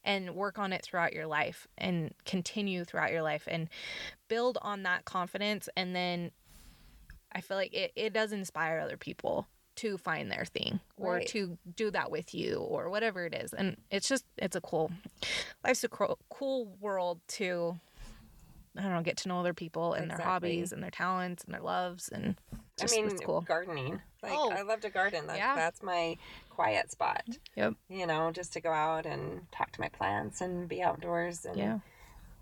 [0.04, 3.68] and work on it throughout your life and continue throughout your life and
[4.28, 6.30] build on that confidence and then
[7.32, 11.26] i feel like it, it does inspire other people to find their thing or Right.
[11.28, 14.90] to do that with you or whatever it is and it's just it's a cool
[15.64, 17.78] life's a cool, cool world to
[18.78, 21.52] i don't know get to know other people and their hobbies and their talents and
[21.52, 22.36] their loves and
[22.80, 24.00] just, I mean, it's cool gardening.
[24.22, 24.52] Like Oh.
[24.52, 25.24] I love to garden.
[25.26, 25.56] Yeah.
[25.56, 26.16] That's my
[26.48, 27.24] quiet spot.
[27.56, 27.74] Yep.
[27.88, 31.56] You know, just to go out and talk to my plants and be outdoors and
[31.56, 31.78] yeah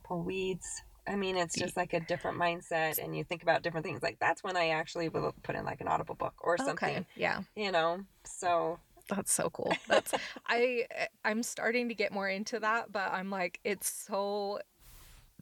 [0.04, 0.82] pull weeds.
[1.08, 4.02] I mean, it's just like a different mindset, and you think about different things.
[4.02, 6.74] Like that's when I actually will put in like an audible book or something.
[6.74, 8.78] okay yeah You know, so
[9.08, 9.72] That's so cool.
[9.88, 10.12] That's
[10.46, 10.86] I
[11.24, 14.60] I'm starting to get more into that, but I'm like it's so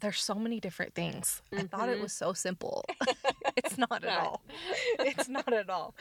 [0.00, 1.40] there's so many different things.
[1.56, 2.02] I thought it Mhm.
[2.02, 2.84] was so simple.
[3.56, 4.42] it's not at all.
[4.98, 5.94] It's not at all.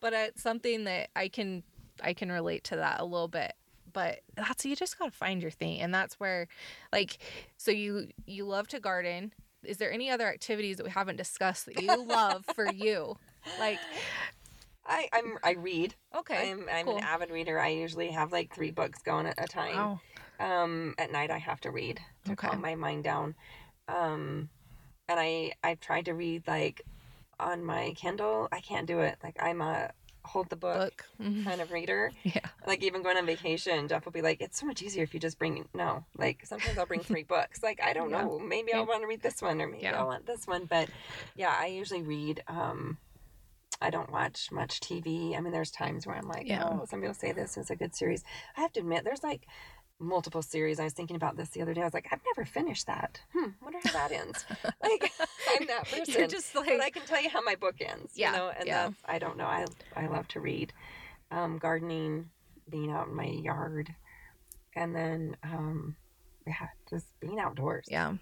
[0.00, 1.62] But it's something that I can
[2.02, 3.52] I can relate to that a little bit.
[3.92, 6.46] But that's you just got to find your thing and that's where
[6.92, 7.18] like
[7.56, 9.32] so you you love to garden.
[9.64, 13.18] Is there any other activities that we haven't discussed that you love for you?
[13.58, 13.78] Like
[14.86, 15.94] I I'm I read.
[16.16, 16.50] okay.
[16.50, 16.96] I'm I'm cool.
[16.98, 17.58] an avid reader.
[17.60, 19.76] I usually have like three books going at a time.
[19.76, 20.00] Wow.
[20.38, 22.48] Um, at night I have to read to Okay.
[22.48, 23.34] calm my mind down.
[23.88, 24.48] Um,
[25.08, 26.82] and I I've tried to read like
[27.38, 28.48] on my Kindle.
[28.52, 29.18] I can't do it.
[29.22, 29.90] Like I'm a
[30.24, 31.26] hold the book, Book.
[31.26, 31.44] Mhm.
[31.44, 32.12] kind of reader.
[32.24, 32.40] Yeah.
[32.66, 35.18] Like even going on vacation, Jeff will be like, "It's so much easier if you
[35.20, 37.62] just bring no." Like sometimes I'll bring three books.
[37.62, 38.22] Like I don't Yeah.
[38.24, 38.80] know, maybe Yeah.
[38.80, 39.98] I'll want to read this one or maybe Yeah.
[39.98, 40.66] I'll want this one.
[40.66, 40.90] But
[41.34, 42.42] yeah, I usually read.
[42.46, 42.98] Um,
[43.82, 45.34] I don't watch much TV.
[45.34, 46.68] I mean, there's times where I'm like, Yeah.
[46.70, 48.22] oh, some people say this is a good series.
[48.54, 49.46] I have to admit, there's like
[50.00, 50.80] multiple series.
[50.80, 51.82] I was thinking about this the other day.
[51.82, 53.20] I was like, I've never finished that.
[53.34, 54.44] Hmm, wonder how that ends.
[54.82, 55.12] like,
[55.60, 56.14] I'm that person.
[56.18, 58.12] You're just like but I can tell you how my book ends.
[58.16, 58.82] Yeah, You know, and yeah.
[58.88, 59.44] that's I don't know.
[59.46, 60.72] I I love to read,
[61.30, 62.30] um, gardening,
[62.68, 63.94] being out in my yard,
[64.74, 65.96] and then um,
[66.46, 67.86] yeah, just being outdoors.
[67.88, 68.14] yeah.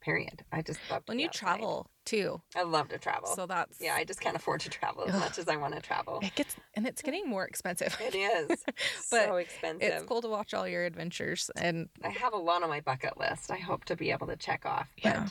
[0.00, 0.42] Period.
[0.50, 1.38] I just love When you outside.
[1.38, 2.40] travel too.
[2.56, 3.28] I love to travel.
[3.28, 5.20] So that's yeah, I just can't afford to travel as Ugh.
[5.20, 6.18] much as I want to travel.
[6.22, 7.96] it gets and it's getting more expensive.
[8.00, 8.48] It is
[9.10, 9.88] But so expensive.
[9.92, 13.16] It's cool to watch all your adventures and I have a lot on my bucket
[13.16, 13.50] list.
[13.50, 14.88] I hope to be able to check off.
[15.02, 15.28] But, Yeah.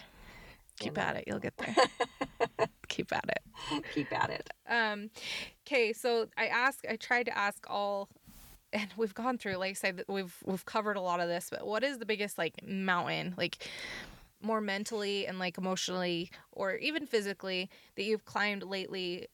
[0.79, 1.01] keep know.
[1.03, 1.25] at it.
[1.27, 1.75] You'll get there.
[2.87, 3.83] keep at it.
[3.93, 4.49] Keep at it.
[4.69, 5.09] Um
[5.67, 8.07] okay, so I ask I tried to ask all
[8.71, 11.67] and we've gone through like I said we've we've covered a lot of this, but
[11.67, 13.67] what is the biggest like mountain like
[14.41, 19.27] more mentally and like emotionally or even physically that you've climbed lately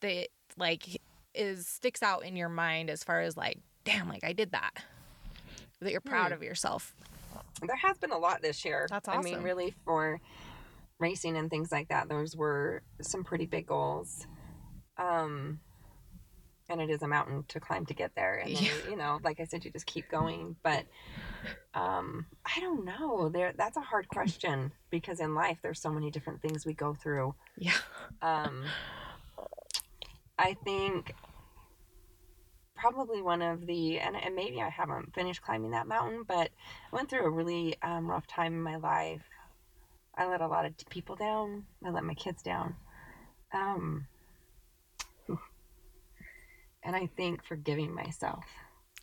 [0.00, 1.00] that like
[1.34, 4.72] is sticks out in your mind as far as like damn like I did that
[5.80, 6.34] that you're proud Hmm.
[6.34, 6.94] of yourself
[7.62, 8.86] There has been a lot this year.
[8.90, 9.20] That's awesome.
[9.20, 10.20] I mean, really for
[10.98, 12.08] racing and things like that.
[12.08, 14.26] Those were some pretty big goals.
[14.98, 15.60] Um,
[16.72, 18.38] and it is a mountain to climb to get there.
[18.38, 18.90] And then, Yeah.
[18.90, 20.56] you know, like I said, you just keep going.
[20.62, 20.84] But
[21.74, 23.28] um, I don't know.
[23.28, 26.94] There, that's a hard question because in life there's so many different things we go
[26.94, 27.34] through.
[27.56, 27.76] Yeah.
[28.20, 28.64] Um,
[30.38, 31.14] I think
[32.74, 36.50] probably one of the and, and maybe I haven't finished climbing that mountain, but
[36.92, 39.22] I went through a really um, rough time in my life.
[40.16, 41.64] I let a lot of people down.
[41.84, 42.74] I let my kids down.
[43.52, 44.06] Um,
[46.82, 48.44] and I think forgiving myself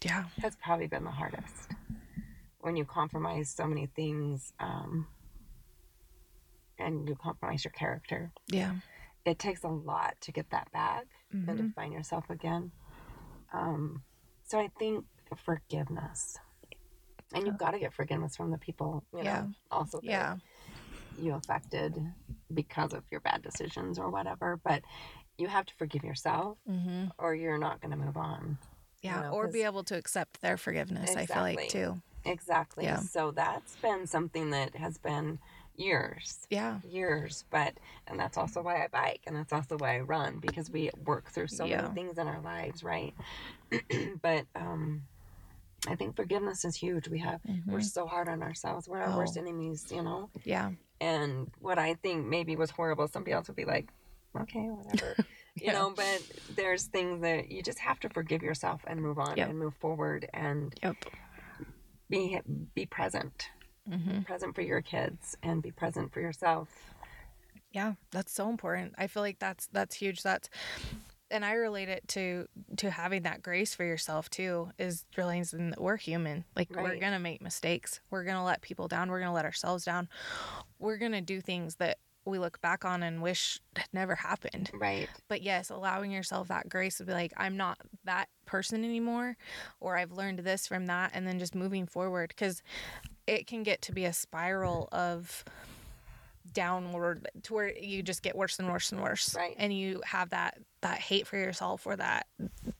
[0.04, 0.26] Yeah.
[0.42, 1.72] has probably been the hardest.
[2.60, 5.08] When you compromise so many things, um,
[6.78, 8.76] and you compromise your character, Yeah.
[9.26, 12.72] it takes a lot to get that back and to find yourself again.
[13.54, 14.04] Um,
[14.46, 15.06] so I think
[15.36, 16.38] forgiveness,
[17.34, 19.42] and you've got to get forgiveness from the people, you Yeah.
[19.42, 20.38] know, also that Yeah.
[21.18, 22.14] you affected
[22.54, 24.58] because of your bad decisions or whatever.
[24.64, 24.84] But
[25.40, 27.06] you have to forgive yourself, Mm-hmm.
[27.18, 28.58] or you're not going to move on.
[29.02, 29.22] Yeah.
[29.22, 32.02] know, or be able to accept their forgiveness, I feel like, too.
[32.26, 32.84] Exactly.
[32.84, 33.00] Yeah.
[33.00, 35.40] So that's been something that has been
[35.78, 36.80] years Yeah.
[36.84, 37.74] years but
[38.08, 41.30] and that's also why i bike and that's also why i run because we work
[41.32, 41.84] through so Yeah.
[41.84, 43.14] many things in our lives right
[44.22, 45.04] but um
[45.88, 47.84] i think forgiveness is huge we have we're Mhm.
[47.86, 49.42] so hard on ourselves we're our worst Oh.
[49.42, 50.72] enemies you know Yeah.
[51.00, 53.88] and what i think maybe was horrible somebody else would be like
[54.42, 55.16] okay whatever
[55.56, 56.22] you know but
[56.56, 59.50] there's things that you just have to forgive yourself and move on Yep.
[59.50, 60.96] and move forward and Yep.
[62.10, 62.40] be
[62.76, 63.50] be present
[63.90, 64.22] Mm-hmm.
[64.22, 66.70] present for your kids and be present for yourself
[67.72, 68.94] Yeah, that's so important.
[69.00, 70.22] I feel like that's that's huge.
[70.22, 70.48] That's
[71.32, 75.82] and I relate it to to having that grace for yourself too is realizing that
[75.82, 76.46] we're human.
[76.56, 78.00] Like we're gonna make mistakes.
[78.12, 79.10] We're gonna let people down.
[79.10, 80.08] We're gonna let ourselves down.
[80.78, 81.98] We're gonna do things that
[82.30, 84.70] we look back on and wish had never happened.
[84.74, 89.38] right But yes, allowing yourself that grace to be like, I'm not that person anymore,
[89.80, 92.62] or I've learned this from that, and then just moving forward because
[93.28, 95.44] it can get to be a spiral of
[96.54, 99.56] downward to where you just get worse and worse and worse Right.
[99.58, 102.26] and you have that that hate for yourself or that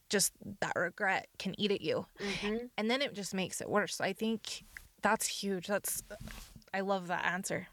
[0.08, 2.66] just that regret can eat at you mm-hmm.
[2.76, 4.64] and then it just makes it worse i think
[5.02, 6.02] that's huge that's
[6.74, 7.68] i love that answer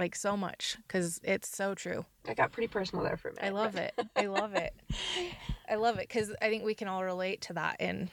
[0.00, 3.46] like so much because it's so true I got pretty personal there for a minute.
[3.46, 3.94] I love it.
[4.16, 4.74] I love it.
[5.68, 8.10] I love it because I think we can all relate to that in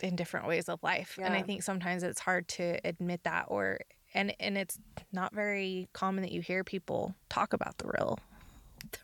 [0.00, 3.78] in different ways of life, and I think sometimes it's hard to admit that, or
[4.12, 4.78] and and it's
[5.12, 8.18] not very common that you hear people talk about the real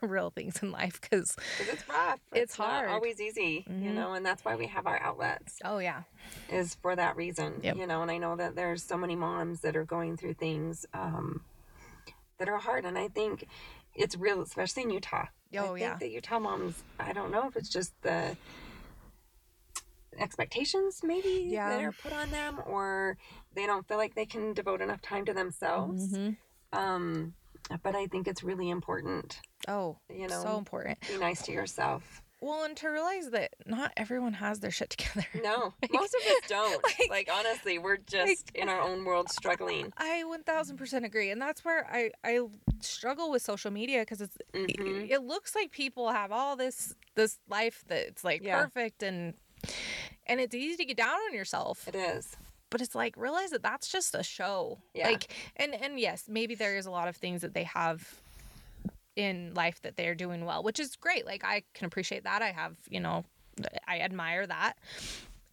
[0.00, 2.20] the real things in life because it's rough.
[2.34, 2.90] It's not hard.
[2.90, 3.94] always easy, you Mhm.
[3.94, 6.02] know, and that's why we have our outlets oh yeah
[6.48, 7.76] is for that reason, Yep.
[7.76, 8.02] you know.
[8.02, 11.44] And I know that there's so many moms that are going through things um,
[12.41, 13.47] that are hard, and I think
[13.95, 15.26] it's real, especially in Utah.
[15.53, 16.82] I oh think yeah that Utah moms.
[16.99, 18.36] I don't know if it's just the
[20.18, 23.16] expectations maybe that are put on them, or
[23.55, 26.16] they don't feel like they can devote enough time to themselves.
[26.16, 26.36] Mhm.
[26.72, 27.34] Um,
[27.82, 32.22] but I think it's really important, oh you know, so important be nice to yourself.
[32.41, 36.20] Well and to realize that not everyone has their shit together No, Like- most of
[36.32, 36.82] us don't.
[37.01, 39.93] like- Like, honestly, we're just in our own world struggling.
[39.99, 41.30] I 1000% agree.
[41.30, 42.41] And that's where I, I
[42.80, 45.11] struggle with social media because it's Mhm.
[45.11, 48.62] it looks like people have all this this life that's like Yeah.
[48.62, 49.34] perfect and
[50.26, 52.36] and it's easy to get down on yourself It is.
[52.70, 55.09] but it's like realize that that's just a show Yeah.
[55.11, 58.22] like and and yes maybe there is a lot of things that they have
[59.16, 62.50] in life that they're doing well which is great like i can appreciate that i
[62.50, 63.24] have you know
[63.86, 64.74] i admire that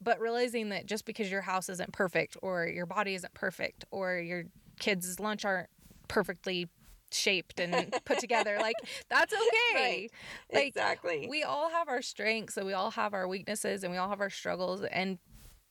[0.02, 4.18] but realizing that just because your house isn't perfect or your body isn't perfect or
[4.18, 4.44] your
[4.80, 5.70] kids lunch aren't
[6.08, 6.70] perfectly
[7.12, 8.76] shaped and put together like
[9.10, 9.42] that's okay
[9.76, 10.12] Right.
[10.54, 11.28] Like, exactly.
[11.30, 14.22] we all have our strengths and we all have our weaknesses and we all have
[14.22, 15.18] our struggles and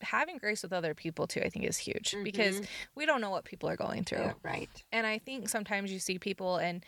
[0.02, 2.64] having grace with other people too i think is huge because mm-hmm.
[2.94, 4.68] we don't know what people are going through yeah, right.
[4.92, 6.84] and i think sometimes you see people and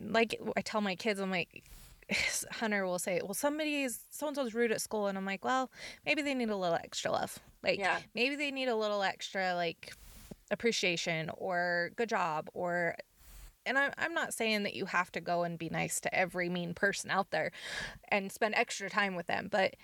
[0.00, 1.64] like i tell my kids i'm like
[2.52, 5.70] hunter will say well somebody's so and so's rude at school and i'm like well
[6.04, 7.98] maybe they need a little extra love like Yeah.
[8.14, 9.92] maybe they need a little extra like
[10.50, 12.94] appreciation or good job or
[13.68, 16.48] and I'm, I'm not saying that you have to go and be nice to every
[16.48, 17.50] mean person out there
[18.08, 19.74] and spend extra time with them but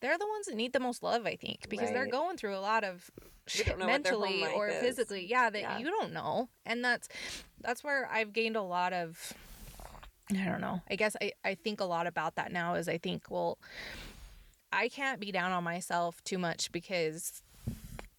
[0.00, 2.60] they're the ones that need the most love i think because they're going through a
[2.60, 4.80] lot of We don't shit know what their mentally or is.
[4.80, 5.26] physically.
[5.26, 5.78] Yeah that Yeah.
[5.78, 6.48] you don't know.
[6.64, 7.08] And that's
[7.60, 9.32] that's where i've gained a lot of
[10.30, 10.80] i don't know.
[10.90, 13.58] I guess i, I think a lot about that now is i think well
[14.72, 17.42] i can't be down on myself too much because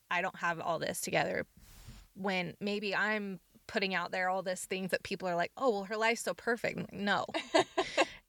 [0.10, 1.46] i don't have all this together.
[2.16, 5.84] When maybe i'm putting out there all this things that people are like oh well
[5.84, 6.78] her life's so perfect.
[6.78, 7.26] Like, no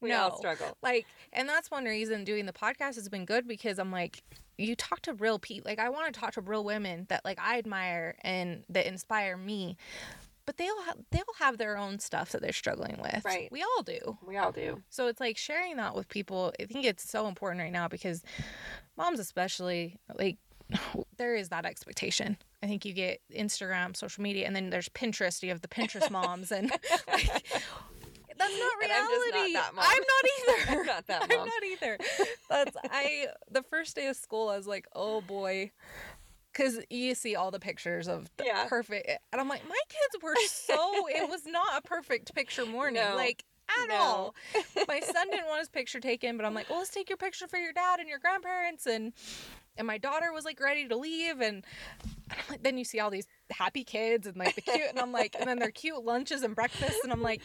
[0.01, 0.37] we all No.
[0.37, 0.77] struggle.
[0.81, 4.23] like and that's one reason doing the podcast has been good because i'm like
[4.57, 7.39] you talk to real people like i want to talk to real women that like
[7.41, 9.77] i admire and that inspire me
[10.45, 13.49] but they all have they all have their own stuff that they're struggling with Right.
[13.51, 14.81] we all do We all do.
[14.89, 18.23] so it's like sharing that with people i think it's so important right now because
[18.97, 20.37] moms especially like
[21.17, 25.41] there is that expectation i think you get instagram social media and then there's pinterest
[25.43, 26.71] you have the pinterest moms and
[27.07, 27.43] like
[28.39, 29.85] that's not And I'm not reality that mom.
[29.87, 31.97] I'm not either I'm not that I'm not either.
[32.49, 33.27] That's I.
[33.51, 35.71] The first day of school, I was like, oh boy,
[36.51, 38.65] because you see all the pictures of the Yeah.
[38.67, 41.07] perfect, and I'm like, my kids were so.
[41.09, 43.15] it was not a perfect picture morning, No.
[43.15, 43.95] like at No.
[43.95, 44.35] all.
[44.87, 47.47] My son didn't want his picture taken, but I'm like, well, let's take your picture
[47.47, 49.13] for your dad and your grandparents, and
[49.79, 51.65] and my daughter was like ready to leave, and,
[52.49, 55.35] like, then you see all these happy kids and like the cute, and I'm like,
[55.39, 57.41] and then their cute lunches and breakfasts, and I'm like,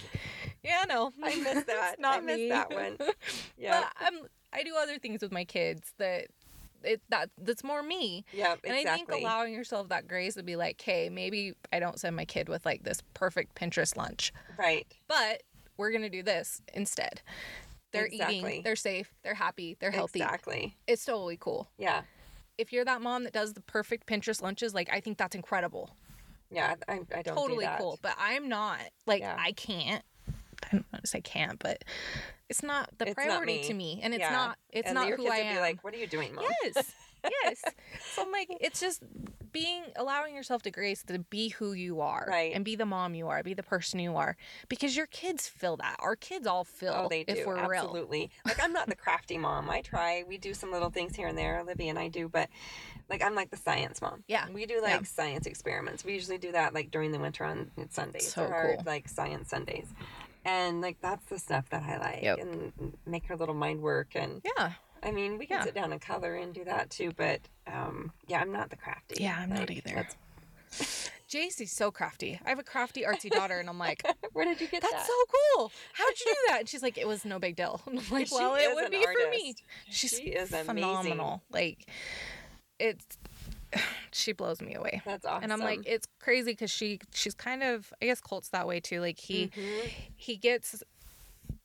[0.62, 1.96] yeah, no, I miss that.
[1.98, 2.48] not I miss me.
[2.50, 2.98] that one.
[3.56, 3.80] Yeah.
[3.80, 4.14] But I'm
[4.52, 6.26] I do other things with my kids that
[6.82, 8.24] it that that's more me.
[8.32, 8.60] Yep.
[8.64, 12.16] And I think allowing yourself that grace to be like, hey, maybe I don't send
[12.16, 14.86] my kid with like this perfect Pinterest lunch, right.
[15.08, 15.42] but
[15.76, 17.22] we're gonna do this instead.
[17.92, 18.38] They're Exactly.
[18.38, 20.20] eating, they're safe, they're happy, they're healthy.
[20.20, 20.76] Exactly.
[20.88, 21.68] It's totally cool.
[21.78, 22.02] Yeah.
[22.58, 25.90] If you're that mom that does the perfect Pinterest lunches, like I think that's incredible.
[26.50, 26.74] Yeah.
[26.88, 27.78] I, I don't totally do that.
[27.80, 27.98] cool.
[28.02, 28.80] But I'm not.
[29.06, 29.36] Like Yeah.
[29.38, 30.04] I can't.
[30.28, 31.84] I don't want to say can't, but
[32.48, 33.62] it's not the It's not priority me.
[33.64, 34.30] to me, and it's Yeah.
[34.30, 34.58] not.
[34.70, 35.54] It's and not your who I am.
[35.56, 36.92] be like, "What are you doing, mom?" Yes.
[37.44, 37.62] Yes.
[38.14, 39.02] so I'm like, it's just
[39.52, 42.26] being allowing yourself to grace to be who you are.
[42.28, 42.52] Right.
[42.54, 44.36] And be the mom you are, be the person you are.
[44.68, 45.96] Because your kids feel that.
[46.00, 47.34] Our kids all feel Oh, they do.
[47.34, 47.82] if we're real.
[47.82, 48.30] Absolutely.
[48.44, 49.70] Like I'm not the crafty mom.
[49.70, 50.24] I try.
[50.26, 51.60] We do some little things here and there.
[51.60, 52.48] Olivia and I do, but
[53.08, 54.24] like I'm like the science mom.
[54.26, 54.46] Yeah.
[54.52, 56.04] We do like science experiments.
[56.04, 58.32] We usually do that like during the winter on Sundays.
[58.32, 58.82] So are cool.
[58.86, 59.86] like science Sundays.
[60.44, 62.38] And like that's the stuff that I like Yep.
[62.40, 64.72] and make her little mind work and Yeah.
[65.04, 65.64] I mean we can Yeah.
[65.64, 69.22] sit down and color and do that too, but um yeah, I'm not the crafty.
[69.22, 70.06] Yeah, I'm not either.
[71.28, 72.40] JC's so crafty.
[72.44, 74.02] I have a crafty artsy daughter and I'm like,
[74.32, 74.98] Where did you get that's that?
[74.98, 75.24] That's so
[75.56, 75.72] cool.
[75.92, 76.60] How'd you do that?
[76.60, 77.80] And she's like, it was no big deal.
[77.86, 79.54] And I'm like, She well, it would be for me.
[79.90, 80.74] She's She is amazing.
[80.74, 81.42] phenomenal.
[81.50, 81.88] Like,
[82.80, 83.04] it's,
[84.12, 85.02] she blows me away.
[85.04, 85.44] That's awesome.
[85.44, 88.80] And I'm like, it's crazy because she she's kind of I guess Colt's that way
[88.80, 89.00] too.
[89.00, 89.90] Like he Mhm.
[90.16, 90.82] he gets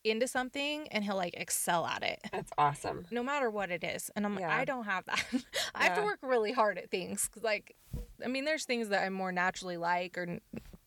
[0.03, 3.05] into something and he'll like excel at it that's awesome.
[3.11, 4.09] no matter what it is.
[4.15, 5.23] And I'm like, I don't have that.
[5.75, 7.27] I have to work really hard at things.
[7.27, 7.75] 'Cause, like,
[8.23, 10.39] I mean, there's things that I'm more naturally like, or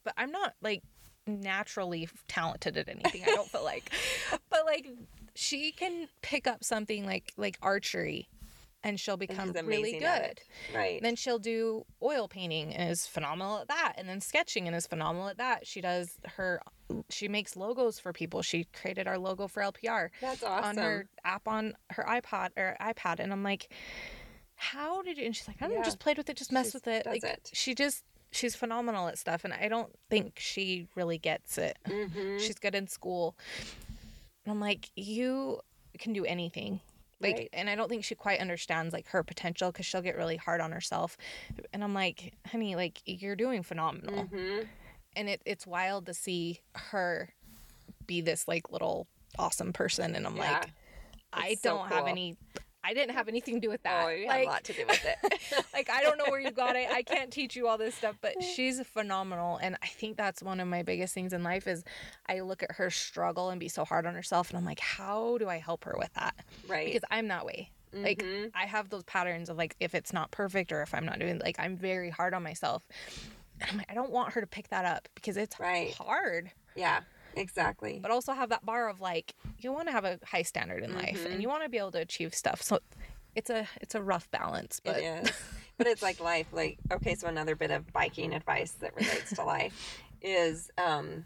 [0.05, 0.83] but I'm not like
[1.27, 3.23] naturally talented at anything.
[3.23, 3.93] I don't feel like,
[4.51, 4.89] but like
[5.35, 8.29] she can pick up something like like archery,
[8.85, 10.41] and she'll become really good.
[10.75, 11.01] Right.
[11.01, 13.95] Then she'll do oil painting and is phenomenal at that.
[13.97, 15.67] And then sketching and is phenomenal at that.
[15.67, 16.61] She does her,
[17.09, 18.43] she makes logos for people.
[18.43, 20.71] She created our logo for LPR That's awesome.
[20.71, 23.21] on her app on her iPod or iPad.
[23.21, 23.69] And I'm like,
[24.57, 25.27] how did you?
[25.27, 25.85] And she's like, I don't know, Yeah.
[25.85, 27.07] just played with it, just mess She's- with it.
[27.07, 27.51] Like, it.
[27.53, 29.45] she just, she's phenomenal at stuff.
[29.45, 31.79] And I don't think she really gets it.
[31.87, 32.41] Mhm.
[32.41, 33.37] She's good in school.
[34.45, 35.61] And I'm like, you
[35.99, 36.81] can do anything.
[37.23, 37.49] Like, Right.
[37.53, 40.61] and I don't think she quite understands like her potential because she'll get really hard
[40.61, 41.17] on herself.
[41.73, 44.25] And I'm like, honey, like you're doing phenomenal.
[44.27, 44.67] Mhm.
[45.15, 47.33] And it, it's wild to see her
[48.07, 49.07] be this like little
[49.39, 50.15] awesome person.
[50.17, 50.59] And I'm Yeah.
[50.61, 50.71] like,
[51.33, 52.09] I It's so don't have cool.
[52.09, 52.37] any,
[52.85, 54.05] I didn't have anything to do with that.
[54.05, 55.65] Oh, you like, had a lot to do with it.
[55.73, 56.89] like I don't know where you got it.
[56.93, 60.61] I can't teach you all this stuff, but she's phenomenal and I think that's one
[60.61, 61.85] of my biggest things in life is
[62.27, 65.39] I look at her struggle and be so hard on herself and I'm like, how
[65.39, 66.35] do I help her with that?
[66.69, 66.87] right.
[66.87, 67.71] Because I'm that way.
[67.93, 68.51] Like Mhm.
[68.55, 71.39] I have those patterns of like if it's not perfect or if I'm not doing
[71.39, 72.85] like I'm very hard on myself.
[73.61, 75.95] And I'm like, I don't want her to pick that up because it's Right.
[75.95, 76.51] hard.
[76.75, 77.01] yeah.
[77.37, 77.99] Exactly.
[78.01, 80.95] But also have that bar of like you want to have a high standard in
[80.95, 81.33] life Mhm.
[81.33, 82.63] and you want to be able to achieve stuff.
[82.63, 82.81] So
[83.35, 85.31] it's a it's a rough balance, but it is.
[85.79, 86.47] But it's like life.
[86.53, 91.25] Like okay, so another bit of biking advice that relates to life is um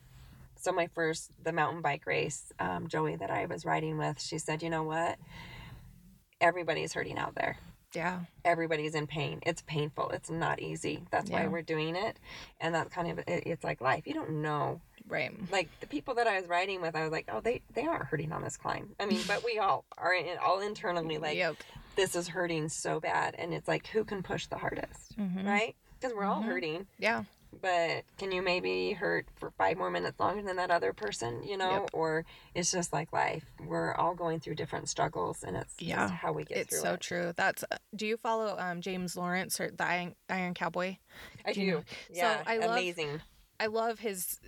[0.54, 4.38] so my first the mountain bike race, um, Joey that I was riding with, she
[4.38, 5.18] said, you know what?
[6.40, 7.58] Everybody's hurting out there.
[7.94, 8.20] yeah.
[8.44, 9.40] Everybody's in pain.
[9.44, 10.10] It's painful.
[10.10, 11.02] It's not easy.
[11.10, 12.18] That's why we're doing it.
[12.60, 14.06] And that's kind of it, it's like life.
[14.06, 15.32] You don't know Right.
[15.52, 18.04] like the people that I was riding with, I was like, oh, they they aren't
[18.06, 18.94] hurting on this climb.
[18.98, 21.56] I mean, but we all are in, all internally like, yep.
[21.94, 25.46] this is hurting so bad, and it's like, who can push the hardest, Mhm.
[25.46, 25.76] right?
[26.00, 26.46] Because we're all Mhm.
[26.46, 27.24] hurting, Yeah.
[27.62, 31.56] but can you maybe hurt for five more minutes longer than that other person, you
[31.56, 31.70] know?
[31.82, 31.90] Yep.
[31.94, 33.44] Or it's just like life.
[33.64, 36.08] We're all going through different struggles, and it's Yeah.
[36.10, 36.72] how we get through it.
[36.72, 37.00] It's so it.
[37.00, 37.32] true.
[37.34, 37.64] That's.
[37.70, 40.96] uh, Do you follow um, James Lawrence or the Iron, Iron Cowboy?
[41.46, 41.84] I Do you know- do.
[42.10, 43.22] Yeah, I love- amazing.
[43.58, 44.38] I love his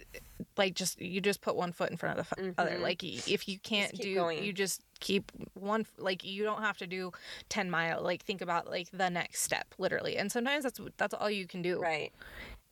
[0.56, 2.72] like just you just put one foot in front of the f- other.
[2.72, 2.82] Mm-hmm.
[2.82, 4.42] Like if you can't do going.
[4.44, 7.12] you just keep one like you don't have to do
[7.48, 10.16] 10 mile like think about like the next step literally.
[10.16, 11.80] And sometimes that's that's all you can do.
[11.80, 12.12] Right.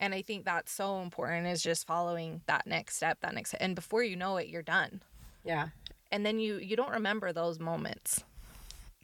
[0.00, 3.74] and i think that's so important is just following that next step that next and
[3.74, 5.00] before you know it you're done.
[5.44, 5.68] Yeah.
[6.10, 8.24] and then you you don't remember those moments.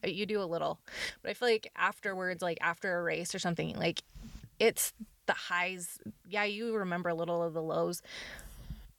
[0.04, 0.80] You do a little.
[1.22, 4.02] But i feel like afterwards like after a race or something like
[4.58, 4.92] it's
[5.26, 5.98] the highs
[6.28, 8.02] yeah you remember a little of the lows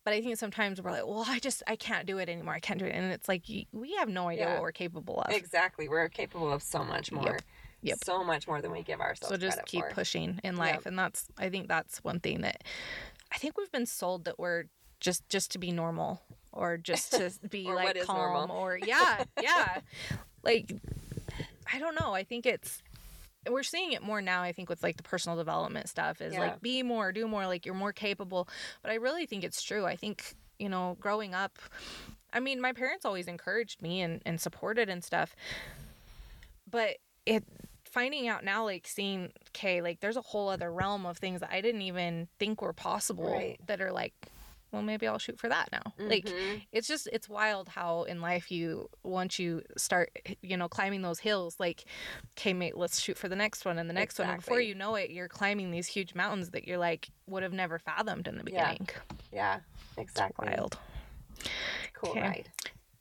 [0.06, 2.60] but i think sometimes we're like well i just i can't do it anymore i
[2.60, 4.54] can't do it and it's like we have no idea Yeah.
[4.54, 5.88] what we're capable of Exactly.
[5.90, 7.38] We're capable of so much more.
[7.82, 7.98] Yep.
[8.06, 9.92] So much more than we give ourselves so just keep for.
[9.92, 10.60] pushing in Yep.
[10.60, 12.64] life and that's i think that's one thing that
[13.34, 14.66] i think we've been sold that we're
[15.02, 16.22] just just to be normal
[16.54, 18.18] or just to be like calm
[18.48, 18.56] normal.
[18.56, 19.80] or yeah yeah
[20.44, 20.74] like
[21.74, 22.82] i don't know i think it's
[23.50, 26.40] we're seeing it more now i think with like the personal development stuff is Yeah.
[26.40, 28.48] like be more do more like you're more capable
[28.82, 31.58] but i really think it's true i think you know growing up
[32.32, 35.36] i mean my parents always encouraged me and, and supported and stuff
[36.70, 37.44] but it
[37.86, 41.52] finding out now like seeing okay like there's a whole other realm of things that
[41.52, 43.60] i didn't even think were possible Right.
[43.68, 44.14] that are like
[44.74, 46.64] well maybe i'll shoot for that now like Mhm.
[46.74, 50.12] it's just it's wild how in life you once you start
[50.42, 51.86] you know climbing those hills like
[52.38, 54.74] okay mate let's shoot for the next one and the next one and before you
[54.76, 58.38] know it you're climbing these huge mountains that you're like would have never fathomed in
[58.38, 58.90] the beginning
[59.32, 59.60] yeah.
[59.98, 60.50] Exactly.
[60.50, 60.78] wild
[61.94, 62.22] Cool Okay.
[62.22, 62.50] ride.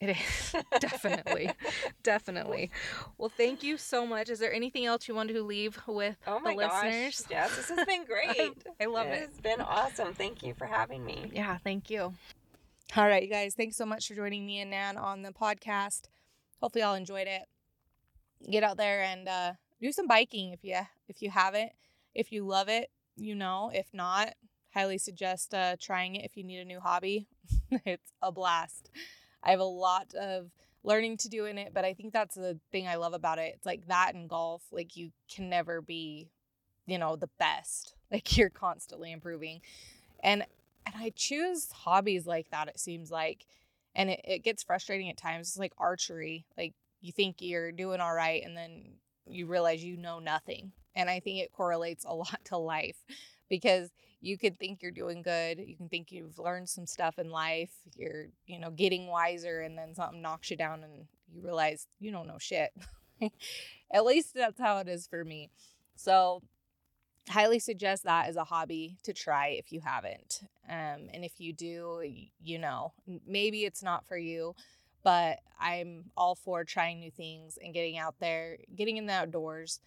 [0.03, 1.51] It is definitely
[2.03, 2.71] definitely
[3.19, 6.41] well thank you so much is there anything else you want to leave with Oh
[6.41, 6.85] my the gosh.
[6.85, 8.53] listeners Yes, this has been great.
[8.81, 9.23] I love it.
[9.31, 10.13] It's been awesome.
[10.15, 11.31] Thank you for having me.
[11.33, 12.13] Yeah, thank you.
[12.97, 16.03] All right, you guys, thanks so much for joining me and Nan on the podcast.
[16.61, 17.43] Hopefully y'all enjoyed it.
[18.51, 20.79] Get out there and uh, do some biking if you
[21.09, 21.73] if you haven't.
[22.15, 23.71] If you love it, you know.
[23.73, 24.35] If not,
[24.75, 27.29] highly suggest uh, trying it if you need a new hobby.
[27.87, 28.91] it's a blast.
[29.43, 30.51] I have a lot of
[30.84, 33.55] learning to do in it, but I think that's the thing I love about it.
[33.57, 36.28] It's like that in golf, like you can never be,
[36.86, 37.95] you know, the best.
[38.12, 39.62] Like you're constantly improving.
[40.22, 40.45] And
[40.84, 43.47] and I choose hobbies like that, it seems like.
[43.95, 45.49] And it, it gets frustrating at times.
[45.49, 46.45] It's like archery.
[46.59, 48.82] Like you think you're doing all right and then
[49.26, 50.72] you realize you know nothing.
[50.95, 52.99] And I think it correlates a lot to life
[53.49, 53.90] because
[54.23, 55.59] you can think you're doing good.
[55.59, 57.73] You can think you've learned some stuff in life.
[57.97, 62.12] You're, you know, getting wiser and then something knocks you down and you realize you
[62.12, 62.73] don't know shit.
[63.93, 65.51] At least that's how it is for me.
[65.97, 66.41] So
[67.29, 70.43] highly suggest that as a hobby to try if you haven't.
[70.68, 72.03] Um, and if you do,
[72.43, 72.93] you know,
[73.27, 74.55] maybe it's not for you,
[75.03, 79.81] but I'm all for trying new things and getting out there, getting in the outdoors,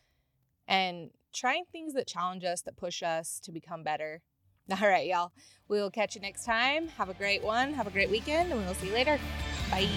[0.68, 4.22] and trying things that challenge us, that push us to become better.
[4.72, 5.32] All right, y'all.
[5.68, 6.88] We will catch you next time.
[6.89, 7.74] Have a great one.
[7.74, 9.20] Have a great weekend, and we will see you later.
[9.70, 9.89] Bye.